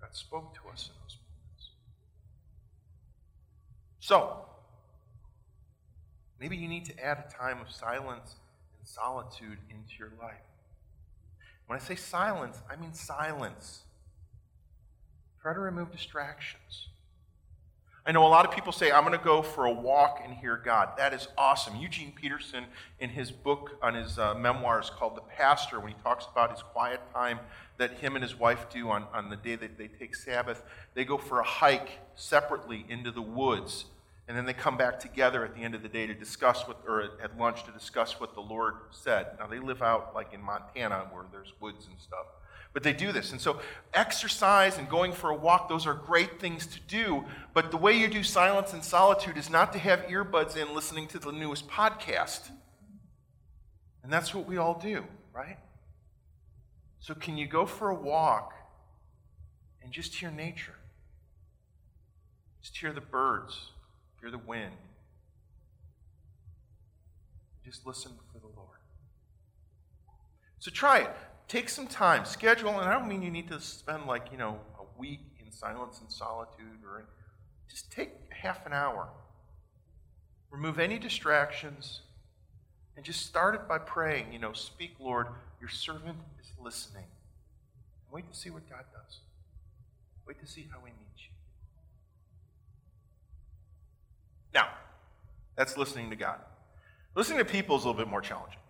God 0.00 0.14
spoke 0.14 0.54
to 0.54 0.60
us 0.72 0.88
in 0.88 0.94
those 1.02 1.18
moments. 1.18 1.70
So, 3.98 4.44
maybe 6.38 6.56
you 6.56 6.68
need 6.68 6.84
to 6.84 7.04
add 7.04 7.24
a 7.28 7.36
time 7.36 7.60
of 7.60 7.70
silence 7.70 8.36
and 8.78 8.86
solitude 8.86 9.58
into 9.70 9.94
your 9.98 10.12
life. 10.22 10.36
When 11.66 11.78
I 11.78 11.82
say 11.82 11.96
silence, 11.96 12.60
I 12.70 12.76
mean 12.76 12.94
silence. 12.94 13.80
Try 15.42 15.52
to 15.52 15.60
remove 15.60 15.90
distractions. 15.90 16.88
I 18.06 18.12
know 18.12 18.26
a 18.26 18.28
lot 18.28 18.44
of 18.44 18.52
people 18.54 18.70
say, 18.70 18.92
I'm 18.92 19.02
going 19.02 19.18
to 19.18 19.24
go 19.24 19.40
for 19.40 19.64
a 19.64 19.72
walk 19.72 20.20
and 20.22 20.34
hear 20.34 20.58
God. 20.62 20.90
That 20.98 21.14
is 21.14 21.26
awesome. 21.38 21.76
Eugene 21.76 22.12
Peterson, 22.14 22.64
in 23.00 23.08
his 23.08 23.30
book 23.30 23.78
on 23.80 23.94
his 23.94 24.18
uh, 24.18 24.34
memoirs 24.34 24.90
called 24.90 25.16
The 25.16 25.22
Pastor, 25.22 25.80
when 25.80 25.92
he 25.92 25.96
talks 26.02 26.26
about 26.30 26.50
his 26.50 26.62
quiet 26.62 27.00
time 27.14 27.38
that 27.78 27.92
him 27.92 28.14
and 28.14 28.22
his 28.22 28.38
wife 28.38 28.66
do 28.68 28.90
on, 28.90 29.06
on 29.14 29.30
the 29.30 29.36
day 29.36 29.56
that 29.56 29.78
they 29.78 29.88
take 29.88 30.14
Sabbath, 30.14 30.62
they 30.92 31.06
go 31.06 31.16
for 31.16 31.40
a 31.40 31.44
hike 31.44 31.92
separately 32.14 32.84
into 32.90 33.10
the 33.10 33.22
woods. 33.22 33.86
And 34.28 34.36
then 34.36 34.44
they 34.44 34.52
come 34.52 34.76
back 34.76 35.00
together 35.00 35.42
at 35.42 35.54
the 35.54 35.62
end 35.62 35.74
of 35.74 35.82
the 35.82 35.88
day 35.88 36.06
to 36.06 36.14
discuss 36.14 36.68
what, 36.68 36.82
or 36.86 37.04
at 37.22 37.38
lunch 37.38 37.64
to 37.64 37.72
discuss 37.72 38.20
what 38.20 38.34
the 38.34 38.40
Lord 38.40 38.74
said. 38.90 39.28
Now, 39.38 39.46
they 39.46 39.60
live 39.60 39.80
out 39.80 40.14
like 40.14 40.34
in 40.34 40.42
Montana 40.42 41.06
where 41.10 41.24
there's 41.32 41.54
woods 41.58 41.86
and 41.86 41.98
stuff. 41.98 42.26
But 42.74 42.82
they 42.82 42.92
do 42.92 43.12
this. 43.12 43.30
And 43.30 43.40
so, 43.40 43.60
exercise 43.94 44.78
and 44.78 44.88
going 44.88 45.12
for 45.12 45.30
a 45.30 45.34
walk, 45.34 45.68
those 45.68 45.86
are 45.86 45.94
great 45.94 46.40
things 46.40 46.66
to 46.66 46.80
do. 46.80 47.24
But 47.54 47.70
the 47.70 47.76
way 47.76 47.96
you 47.96 48.08
do 48.08 48.24
silence 48.24 48.72
and 48.72 48.84
solitude 48.84 49.38
is 49.38 49.48
not 49.48 49.72
to 49.72 49.78
have 49.78 50.00
earbuds 50.00 50.56
in 50.56 50.74
listening 50.74 51.06
to 51.08 51.20
the 51.20 51.30
newest 51.30 51.68
podcast. 51.68 52.50
And 54.02 54.12
that's 54.12 54.34
what 54.34 54.46
we 54.46 54.58
all 54.58 54.78
do, 54.78 55.04
right? 55.32 55.56
So, 56.98 57.14
can 57.14 57.38
you 57.38 57.46
go 57.46 57.64
for 57.64 57.90
a 57.90 57.94
walk 57.94 58.52
and 59.80 59.92
just 59.92 60.16
hear 60.16 60.32
nature? 60.32 60.74
Just 62.60 62.76
hear 62.76 62.92
the 62.92 63.00
birds, 63.00 63.70
hear 64.20 64.32
the 64.32 64.38
wind. 64.38 64.74
Just 67.64 67.86
listen 67.86 68.12
for 68.32 68.40
the 68.40 68.48
Lord. 68.48 68.80
So, 70.58 70.72
try 70.72 71.02
it 71.02 71.16
take 71.48 71.68
some 71.68 71.86
time, 71.86 72.24
schedule, 72.24 72.70
and 72.70 72.88
I 72.88 72.92
don't 72.92 73.08
mean 73.08 73.22
you 73.22 73.30
need 73.30 73.48
to 73.48 73.60
spend 73.60 74.06
like, 74.06 74.32
you 74.32 74.38
know, 74.38 74.58
a 74.78 74.98
week 74.98 75.20
in 75.44 75.52
silence 75.52 76.00
and 76.00 76.10
solitude 76.10 76.82
or 76.84 77.06
just 77.68 77.90
take 77.90 78.10
half 78.30 78.66
an 78.66 78.72
hour. 78.72 79.08
Remove 80.50 80.78
any 80.78 80.98
distractions 80.98 82.02
and 82.96 83.04
just 83.04 83.26
start 83.26 83.54
it 83.54 83.68
by 83.68 83.78
praying, 83.78 84.32
you 84.32 84.38
know, 84.38 84.52
speak, 84.52 84.94
Lord, 85.00 85.26
your 85.60 85.68
servant 85.68 86.18
is 86.40 86.52
listening. 86.60 87.06
Wait 88.12 88.30
to 88.30 88.38
see 88.38 88.50
what 88.50 88.68
God 88.70 88.84
does. 88.92 89.20
Wait 90.26 90.38
to 90.40 90.46
see 90.46 90.68
how 90.70 90.78
he 90.78 90.92
meets 90.92 91.22
you. 91.24 91.34
Now, 94.54 94.68
that's 95.56 95.76
listening 95.76 96.10
to 96.10 96.16
God. 96.16 96.38
Listening 97.16 97.38
to 97.38 97.44
people 97.44 97.76
is 97.76 97.84
a 97.84 97.88
little 97.88 98.00
bit 98.00 98.08
more 98.08 98.20
challenging. 98.20 98.60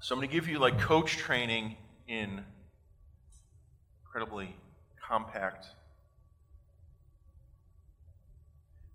So 0.00 0.14
I'm 0.14 0.18
going 0.20 0.28
to 0.28 0.34
give 0.34 0.48
you 0.48 0.58
like 0.58 0.78
coach 0.78 1.16
training 1.16 1.76
in 2.06 2.44
incredibly 4.04 4.54
compact. 5.06 5.66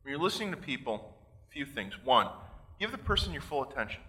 When 0.03 0.11
you're 0.11 0.21
listening 0.21 0.51
to 0.51 0.57
people, 0.57 1.15
a 1.49 1.53
few 1.53 1.65
things. 1.65 1.93
One, 2.03 2.27
give 2.79 2.91
the 2.91 2.97
person 2.97 3.33
your 3.33 3.41
full 3.41 3.63
attention. 3.63 4.01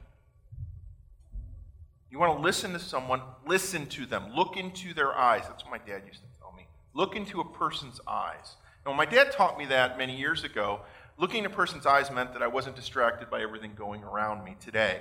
You 2.10 2.18
want 2.18 2.36
to 2.36 2.42
listen 2.42 2.72
to 2.72 2.78
someone, 2.78 3.22
listen 3.46 3.86
to 3.86 4.06
them, 4.06 4.34
look 4.34 4.56
into 4.56 4.94
their 4.94 5.12
eyes. 5.12 5.42
That's 5.48 5.64
what 5.64 5.70
my 5.70 5.78
dad 5.78 6.02
used 6.06 6.20
to 6.20 6.38
tell 6.38 6.52
me. 6.52 6.66
Look 6.94 7.16
into 7.16 7.40
a 7.40 7.44
person's 7.44 8.00
eyes. 8.06 8.56
Now, 8.84 8.90
when 8.90 8.98
my 8.98 9.06
dad 9.06 9.32
taught 9.32 9.58
me 9.58 9.66
that 9.66 9.96
many 9.96 10.16
years 10.16 10.44
ago, 10.44 10.80
looking 11.18 11.44
at 11.44 11.50
a 11.50 11.54
person's 11.54 11.86
eyes 11.86 12.10
meant 12.10 12.32
that 12.34 12.42
I 12.42 12.48
wasn't 12.48 12.76
distracted 12.76 13.30
by 13.30 13.40
everything 13.40 13.72
going 13.74 14.02
around 14.02 14.44
me 14.44 14.56
today. 14.60 15.00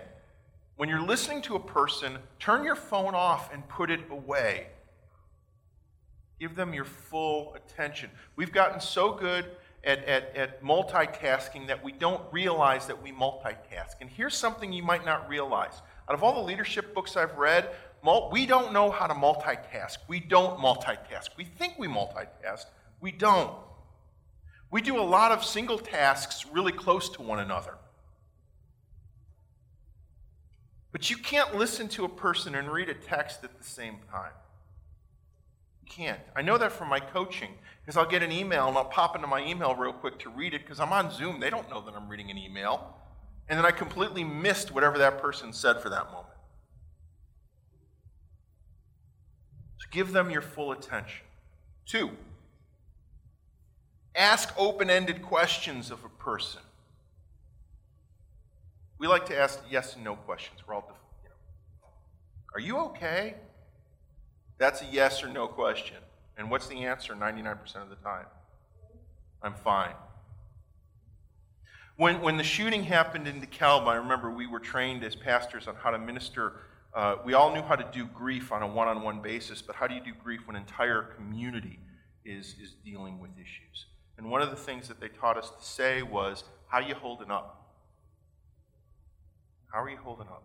When 0.82 0.90
you're 0.90 1.00
listening 1.00 1.44
to 1.44 1.56
a 1.56 1.60
person, 1.60 2.18
turn 2.40 2.64
your 2.64 2.76
phone 2.76 3.14
off 3.14 3.54
and 3.54 3.70
put 3.70 3.92
it 3.92 4.00
away. 4.10 4.70
Give 6.40 6.56
them 6.56 6.74
your 6.74 6.86
full 6.86 7.54
attention. 7.54 8.10
We've 8.36 8.52
gotten 8.52 8.82
so 8.82 9.14
good 9.14 9.46
at, 9.84 10.04
at, 10.06 10.36
at 10.36 10.64
multitasking 10.64 11.68
that 11.68 11.84
we 11.84 11.92
don't 11.92 12.24
realize 12.34 12.88
that 12.88 13.00
we 13.00 13.12
multitask. 13.12 13.92
And 14.02 14.10
here's 14.10 14.36
something 14.36 14.74
you 14.74 14.82
might 14.82 15.06
not 15.06 15.30
realize. 15.30 15.84
Out 16.10 16.16
of 16.16 16.24
all 16.24 16.34
the 16.34 16.48
leadership 16.48 16.96
books 16.96 17.16
I've 17.16 17.38
read, 17.38 17.70
we 18.32 18.48
don't 18.48 18.74
know 18.74 18.90
how 18.90 19.06
to 19.06 19.14
multitask. 19.14 19.98
We 20.08 20.20
don't 20.20 20.58
multitask. 20.58 21.30
We 21.38 21.44
think 21.44 21.78
we 21.78 21.90
multitask. 21.90 22.66
We 23.02 23.12
don't. 23.12 23.54
We 24.72 24.82
do 24.82 25.00
a 25.00 25.06
lot 25.06 25.32
of 25.32 25.46
single 25.46 25.78
tasks 25.78 26.48
really 26.52 26.72
close 26.72 27.08
to 27.10 27.22
one 27.22 27.38
another. 27.38 27.76
But 30.92 31.10
you 31.10 31.18
can't 31.18 31.56
listen 31.56 31.88
to 31.90 32.06
a 32.06 32.10
person 32.10 32.56
and 32.56 32.72
read 32.72 32.90
a 32.90 32.94
text 32.94 33.44
at 33.44 33.58
the 33.58 33.64
same 33.64 33.98
time. 34.12 34.34
You 35.84 35.90
can't. 35.90 36.20
I 36.36 36.42
know 36.42 36.58
that 36.58 36.72
from 36.72 36.90
my 36.90 37.00
coaching 37.00 37.52
because 37.82 37.96
I'll 37.96 38.10
get 38.10 38.24
an 38.24 38.32
email 38.32 38.68
and 38.68 38.78
I'll 38.78 38.86
pop 38.86 39.16
into 39.16 39.28
my 39.28 39.46
email 39.46 39.74
real 39.76 39.94
quick 39.94 40.20
to 40.20 40.30
read 40.30 40.54
it 40.54 40.62
because 40.62 40.80
I'm 40.80 40.92
on 40.92 41.12
Zoom. 41.12 41.40
They 41.40 41.50
don't 41.50 41.70
know 41.70 41.82
that 41.82 41.94
I'm 41.96 42.10
reading 42.10 42.30
an 42.30 42.38
email. 42.38 42.96
And 43.48 43.58
then 43.58 43.66
I 43.66 43.72
completely 43.72 44.24
missed 44.24 44.72
whatever 44.72 44.98
that 44.98 45.22
person 45.22 45.54
said 45.54 45.82
for 45.82 45.90
that 45.90 46.06
moment. 46.06 46.28
So 49.78 49.88
give 49.92 50.12
them 50.12 50.30
your 50.30 50.42
full 50.42 50.72
attention. 50.72 51.26
Two, 51.86 52.12
ask 54.16 54.54
open 54.58 54.90
ended 54.90 55.22
questions 55.22 55.90
of 55.90 56.04
a 56.06 56.10
person. 56.10 56.62
We 59.02 59.08
like 59.08 59.26
to 59.26 59.36
ask 59.36 59.60
yes 59.68 59.96
and 59.96 60.04
no 60.04 60.16
questions. 60.16 60.60
We're 60.68 60.76
all, 60.76 60.88
you 61.24 61.30
know, 61.30 61.88
are 62.54 62.60
you 62.60 62.78
okay? 62.92 63.34
That's 64.60 64.84
a 64.84 64.86
yes 64.86 65.24
or 65.24 65.28
no 65.28 65.48
question. 65.48 65.98
And 66.38 66.52
what's 66.52 66.68
the 66.68 66.84
answer 66.84 67.16
99% 67.16 67.78
of 67.78 67.90
the 67.90 67.96
time? 67.96 68.28
I'm 69.42 69.56
fine. 69.56 69.96
When, 71.98 72.22
when 72.22 72.38
the 72.38 72.44
shooting 72.44 72.84
happened 72.84 73.28
in 73.28 73.42
DeKalb, 73.42 73.88
I 73.88 73.96
remember 73.96 74.30
we 74.30 74.46
were 74.46 74.60
trained 74.60 75.04
as 75.04 75.16
pastors 75.16 75.68
on 75.68 75.74
how 75.74 75.90
to 75.90 75.98
minister. 75.98 76.58
Uh, 76.94 77.16
we 77.26 77.34
all 77.34 77.52
knew 77.56 77.64
how 77.64 77.76
to 77.76 77.88
do 77.92 78.06
grief 78.06 78.52
on 78.52 78.62
a 78.62 78.68
one 78.68 78.88
on 78.88 79.02
one 79.02 79.20
basis, 79.20 79.64
but 79.64 79.76
how 79.76 79.88
do 79.88 79.96
you 79.96 80.02
do 80.02 80.14
grief 80.24 80.42
when 80.46 80.56
an 80.56 80.62
entire 80.62 81.02
community 81.02 81.80
is, 82.24 82.56
is 82.62 82.76
dealing 82.86 83.20
with 83.20 83.32
issues? 83.36 83.88
And 84.20 84.30
one 84.30 84.44
of 84.44 84.52
the 84.52 84.56
things 84.56 84.88
that 84.90 85.00
they 85.00 85.08
taught 85.08 85.38
us 85.38 85.50
to 85.50 85.66
say 85.66 86.04
was, 86.04 86.44
How 86.68 86.78
are 86.78 86.84
you 86.84 86.94
holding 86.94 87.32
up? 87.32 87.61
How 89.72 89.82
are 89.82 89.90
you 89.90 89.98
holding 89.98 90.28
up? 90.28 90.44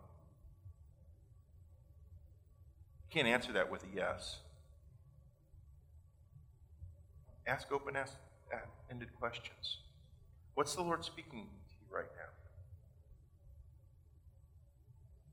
You 3.03 3.23
can't 3.23 3.29
answer 3.29 3.53
that 3.53 3.71
with 3.71 3.83
a 3.83 3.87
yes. 3.95 4.39
Ask 7.47 7.73
open 7.73 7.97
ended 8.91 9.09
questions. 9.19 9.79
What's 10.55 10.75
the 10.75 10.83
Lord 10.83 11.05
speaking 11.05 11.47
to 11.69 11.75
you 11.81 11.95
right 11.95 12.11
now? 12.17 12.31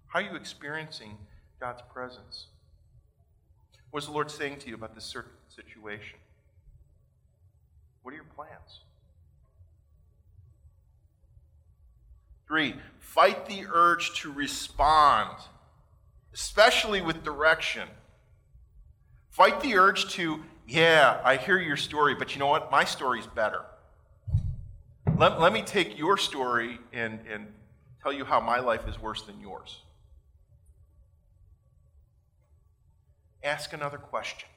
How 0.07 0.19
are 0.19 0.21
you 0.23 0.35
experiencing 0.35 1.17
God's 1.59 1.81
presence? 1.93 2.47
What 3.91 4.03
is 4.03 4.07
the 4.07 4.13
Lord 4.13 4.29
saying 4.29 4.57
to 4.59 4.69
you 4.69 4.75
about 4.75 4.95
this 4.95 5.05
certain 5.05 5.31
situation? 5.49 6.19
What 8.01 8.11
are 8.11 8.15
your 8.15 8.25
plans? 8.25 8.81
Three, 12.53 12.75
fight 12.99 13.47
the 13.47 13.65
urge 13.67 14.13
to 14.19 14.31
respond, 14.31 15.39
especially 16.35 17.01
with 17.01 17.23
direction. 17.23 17.87
Fight 19.31 19.59
the 19.61 19.75
urge 19.75 20.13
to, 20.13 20.43
yeah, 20.67 21.19
I 21.25 21.37
hear 21.37 21.57
your 21.57 21.77
story, 21.77 22.13
but 22.13 22.35
you 22.35 22.39
know 22.39 22.45
what? 22.45 22.69
My 22.69 22.83
story's 22.83 23.25
better. 23.25 23.61
Let, 25.17 25.41
let 25.41 25.51
me 25.51 25.63
take 25.63 25.97
your 25.97 26.15
story 26.15 26.77
and, 26.93 27.21
and 27.27 27.47
tell 28.03 28.13
you 28.13 28.23
how 28.23 28.39
my 28.39 28.59
life 28.59 28.87
is 28.87 29.01
worse 29.01 29.23
than 29.23 29.41
yours. 29.41 29.81
Ask 33.43 33.73
another 33.73 33.97
question. 33.97 34.47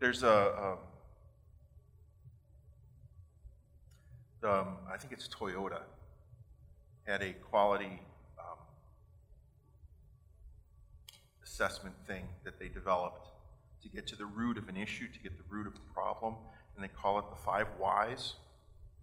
There's 0.00 0.22
a, 0.22 0.54
um, 0.58 0.78
um, 4.44 4.76
I 4.92 4.96
think 4.96 5.12
it's 5.12 5.28
Toyota, 5.28 5.80
had 7.06 7.22
a 7.22 7.32
quality 7.32 8.00
um, 8.38 8.58
assessment 11.42 11.94
thing 12.06 12.24
that 12.44 12.58
they 12.58 12.68
developed 12.68 13.28
to 13.82 13.88
get 13.88 14.06
to 14.08 14.16
the 14.16 14.26
root 14.26 14.58
of 14.58 14.68
an 14.68 14.76
issue, 14.76 15.08
to 15.12 15.18
get 15.18 15.36
the 15.36 15.44
root 15.48 15.66
of 15.66 15.74
a 15.74 15.94
problem, 15.94 16.34
and 16.74 16.84
they 16.84 16.88
call 16.88 17.18
it 17.18 17.24
the 17.30 17.36
five 17.36 17.66
whys. 17.78 18.34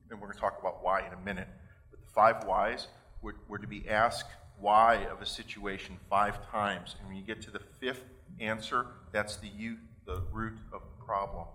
And 0.09 0.19
we're 0.19 0.27
going 0.27 0.35
to 0.35 0.39
talk 0.39 0.57
about 0.59 0.83
why 0.83 1.05
in 1.05 1.13
a 1.13 1.25
minute. 1.25 1.47
But 1.91 2.01
the 2.01 2.11
five 2.13 2.45
whys 2.45 2.87
were, 3.21 3.35
were 3.47 3.59
to 3.59 3.67
be 3.67 3.87
asked 3.87 4.31
why 4.59 5.05
of 5.11 5.21
a 5.21 5.25
situation 5.25 5.97
five 6.09 6.49
times. 6.49 6.95
And 6.99 7.07
when 7.07 7.17
you 7.17 7.23
get 7.23 7.41
to 7.43 7.51
the 7.51 7.61
fifth 7.79 8.03
answer, 8.39 8.87
that's 9.11 9.37
the, 9.37 9.47
you, 9.47 9.77
the 10.05 10.21
root 10.31 10.57
of 10.73 10.81
the 10.81 11.05
problem. 11.05 11.45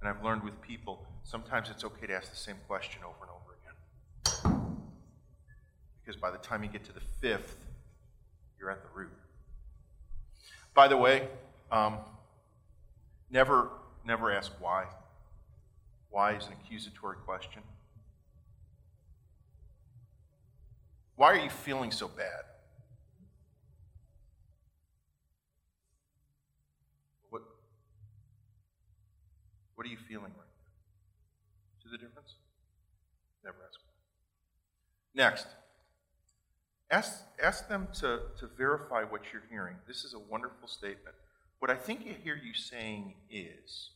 And 0.00 0.08
I've 0.08 0.24
learned 0.24 0.42
with 0.42 0.60
people, 0.62 1.06
sometimes 1.24 1.68
it's 1.68 1.84
okay 1.84 2.06
to 2.06 2.14
ask 2.14 2.30
the 2.30 2.36
same 2.36 2.56
question 2.66 3.02
over 3.04 3.16
and 3.22 3.30
over 3.30 4.52
again. 4.60 4.76
Because 6.02 6.20
by 6.20 6.30
the 6.30 6.38
time 6.38 6.62
you 6.62 6.70
get 6.70 6.84
to 6.84 6.92
the 6.92 7.02
fifth, 7.20 7.56
you're 8.58 8.70
at 8.70 8.82
the 8.82 8.88
root. 8.94 9.12
By 10.74 10.88
the 10.88 10.96
way, 10.96 11.28
um, 11.70 11.98
never, 13.30 13.70
never 14.04 14.32
ask 14.32 14.52
why. 14.58 14.86
Why 16.10 16.32
is 16.32 16.46
an 16.46 16.54
accusatory 16.64 17.16
question. 17.24 17.62
Why 21.16 21.32
are 21.32 21.38
you 21.38 21.50
feeling 21.50 21.90
so 21.90 22.08
bad? 22.08 22.44
What 29.80 29.86
are 29.86 29.90
you 29.92 29.96
feeling 29.96 30.24
right 30.24 30.34
now? 30.36 31.82
See 31.82 31.88
the 31.90 31.96
difference? 31.96 32.34
Never 33.42 33.56
ask. 33.66 33.80
Next, 35.14 35.46
ask, 36.90 37.22
ask 37.42 37.66
them 37.66 37.88
to, 37.94 38.20
to 38.38 38.46
verify 38.58 39.04
what 39.04 39.22
you're 39.32 39.44
hearing. 39.50 39.76
This 39.88 40.04
is 40.04 40.12
a 40.12 40.18
wonderful 40.18 40.68
statement. 40.68 41.16
What 41.60 41.70
I 41.70 41.76
think 41.76 42.00
I 42.02 42.22
hear 42.22 42.36
you 42.36 42.52
saying 42.52 43.14
is, 43.30 43.92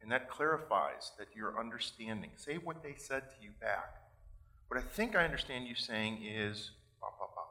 and 0.00 0.12
that 0.12 0.30
clarifies 0.30 1.10
that 1.18 1.26
you're 1.34 1.58
understanding. 1.58 2.30
Say 2.36 2.58
what 2.62 2.84
they 2.84 2.94
said 2.96 3.22
to 3.22 3.42
you 3.42 3.50
back. 3.60 4.02
What 4.68 4.78
I 4.78 4.84
think 4.84 5.16
I 5.16 5.24
understand 5.24 5.66
you 5.66 5.74
saying 5.74 6.22
is, 6.24 6.70
bah, 7.00 7.08
bah, 7.18 7.26
bah. 7.34 7.42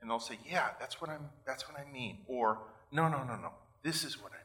and 0.00 0.10
they'll 0.10 0.18
say, 0.18 0.40
yeah, 0.44 0.70
that's 0.80 1.00
what 1.00 1.10
I'm. 1.10 1.26
That's 1.46 1.68
what 1.68 1.78
I 1.78 1.88
mean. 1.92 2.22
Or, 2.26 2.58
no, 2.90 3.06
no, 3.06 3.18
no, 3.22 3.36
no. 3.36 3.52
This 3.84 4.02
is 4.02 4.20
what 4.20 4.32
I 4.32 4.43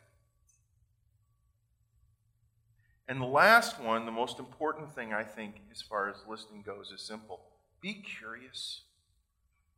And 3.09 3.19
the 3.19 3.25
last 3.25 3.81
one, 3.81 4.05
the 4.05 4.11
most 4.11 4.37
important 4.37 4.93
thing 4.93 5.13
I 5.13 5.23
think 5.23 5.55
as 5.71 5.81
far 5.81 6.09
as 6.09 6.17
listening 6.29 6.61
goes, 6.61 6.91
is 6.91 7.01
simple 7.01 7.41
be 7.81 8.03
curious. 8.19 8.81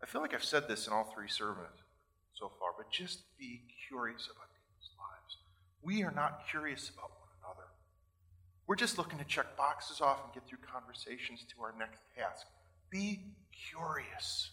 I 0.03 0.05
feel 0.05 0.21
like 0.21 0.33
I've 0.33 0.43
said 0.43 0.67
this 0.67 0.87
in 0.87 0.93
all 0.93 1.05
three 1.05 1.29
sermons 1.29 1.79
so 2.33 2.51
far, 2.59 2.71
but 2.75 2.91
just 2.91 3.21
be 3.37 3.61
curious 3.87 4.25
about 4.25 4.49
people's 4.51 4.89
lives. 4.97 5.37
We 5.81 6.03
are 6.03 6.11
not 6.11 6.41
curious 6.49 6.89
about 6.89 7.11
one 7.11 7.29
another. 7.39 7.67
We're 8.67 8.75
just 8.75 8.97
looking 8.97 9.19
to 9.19 9.25
check 9.25 9.55
boxes 9.55 10.01
off 10.01 10.25
and 10.25 10.33
get 10.33 10.45
through 10.47 10.57
conversations 10.69 11.45
to 11.55 11.63
our 11.63 11.73
next 11.77 12.01
task. 12.17 12.47
Be 12.89 13.19
curious. 13.69 14.49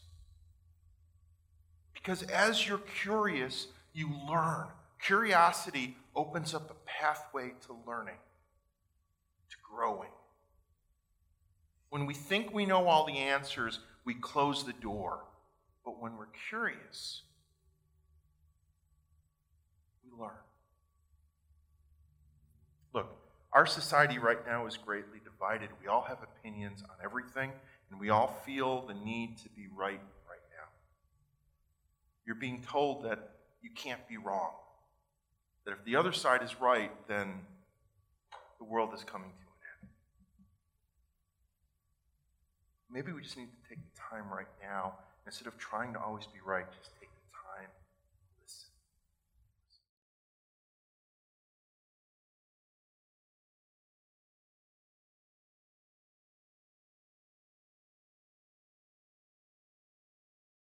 Because 1.94 2.22
as 2.24 2.68
you're 2.68 2.78
curious, 2.78 3.68
you 3.92 4.10
learn. 4.28 4.66
Curiosity 5.02 5.96
opens 6.14 6.54
up 6.54 6.70
a 6.70 6.74
pathway 6.86 7.54
to 7.66 7.76
learning 7.86 8.18
growing. 9.70 10.10
When 11.90 12.06
we 12.06 12.14
think 12.14 12.52
we 12.52 12.66
know 12.66 12.86
all 12.86 13.06
the 13.06 13.18
answers, 13.18 13.80
we 14.04 14.14
close 14.14 14.64
the 14.64 14.72
door. 14.74 15.24
But 15.84 16.00
when 16.02 16.16
we're 16.16 16.26
curious, 16.48 17.22
we 20.04 20.10
learn. 20.20 20.30
Look, 22.92 23.08
our 23.52 23.66
society 23.66 24.18
right 24.18 24.44
now 24.46 24.66
is 24.66 24.76
greatly 24.76 25.18
divided. 25.24 25.70
We 25.80 25.88
all 25.88 26.02
have 26.02 26.18
opinions 26.22 26.82
on 26.82 26.96
everything, 27.02 27.52
and 27.90 27.98
we 27.98 28.10
all 28.10 28.38
feel 28.44 28.86
the 28.86 28.94
need 28.94 29.38
to 29.38 29.48
be 29.50 29.66
right 29.74 30.00
right 30.28 30.44
now. 30.50 30.68
You're 32.26 32.36
being 32.36 32.62
told 32.62 33.04
that 33.04 33.30
you 33.62 33.70
can't 33.74 34.06
be 34.08 34.16
wrong. 34.16 34.52
That 35.64 35.72
if 35.72 35.84
the 35.84 35.96
other 35.96 36.12
side 36.12 36.42
is 36.42 36.60
right, 36.60 36.90
then 37.08 37.32
the 38.58 38.64
world 38.64 38.92
is 38.94 39.04
coming 39.04 39.30
to 39.30 39.36
an 39.36 39.60
end. 39.82 39.90
Maybe 42.90 43.12
we 43.12 43.20
just 43.20 43.36
need 43.36 43.48
to 43.50 43.68
take 43.68 43.78
the 43.78 44.00
time 44.00 44.32
right 44.32 44.48
now, 44.62 44.94
instead 45.26 45.46
of 45.46 45.58
trying 45.58 45.92
to 45.92 46.00
always 46.00 46.26
be 46.26 46.40
right, 46.44 46.64
just 46.78 46.90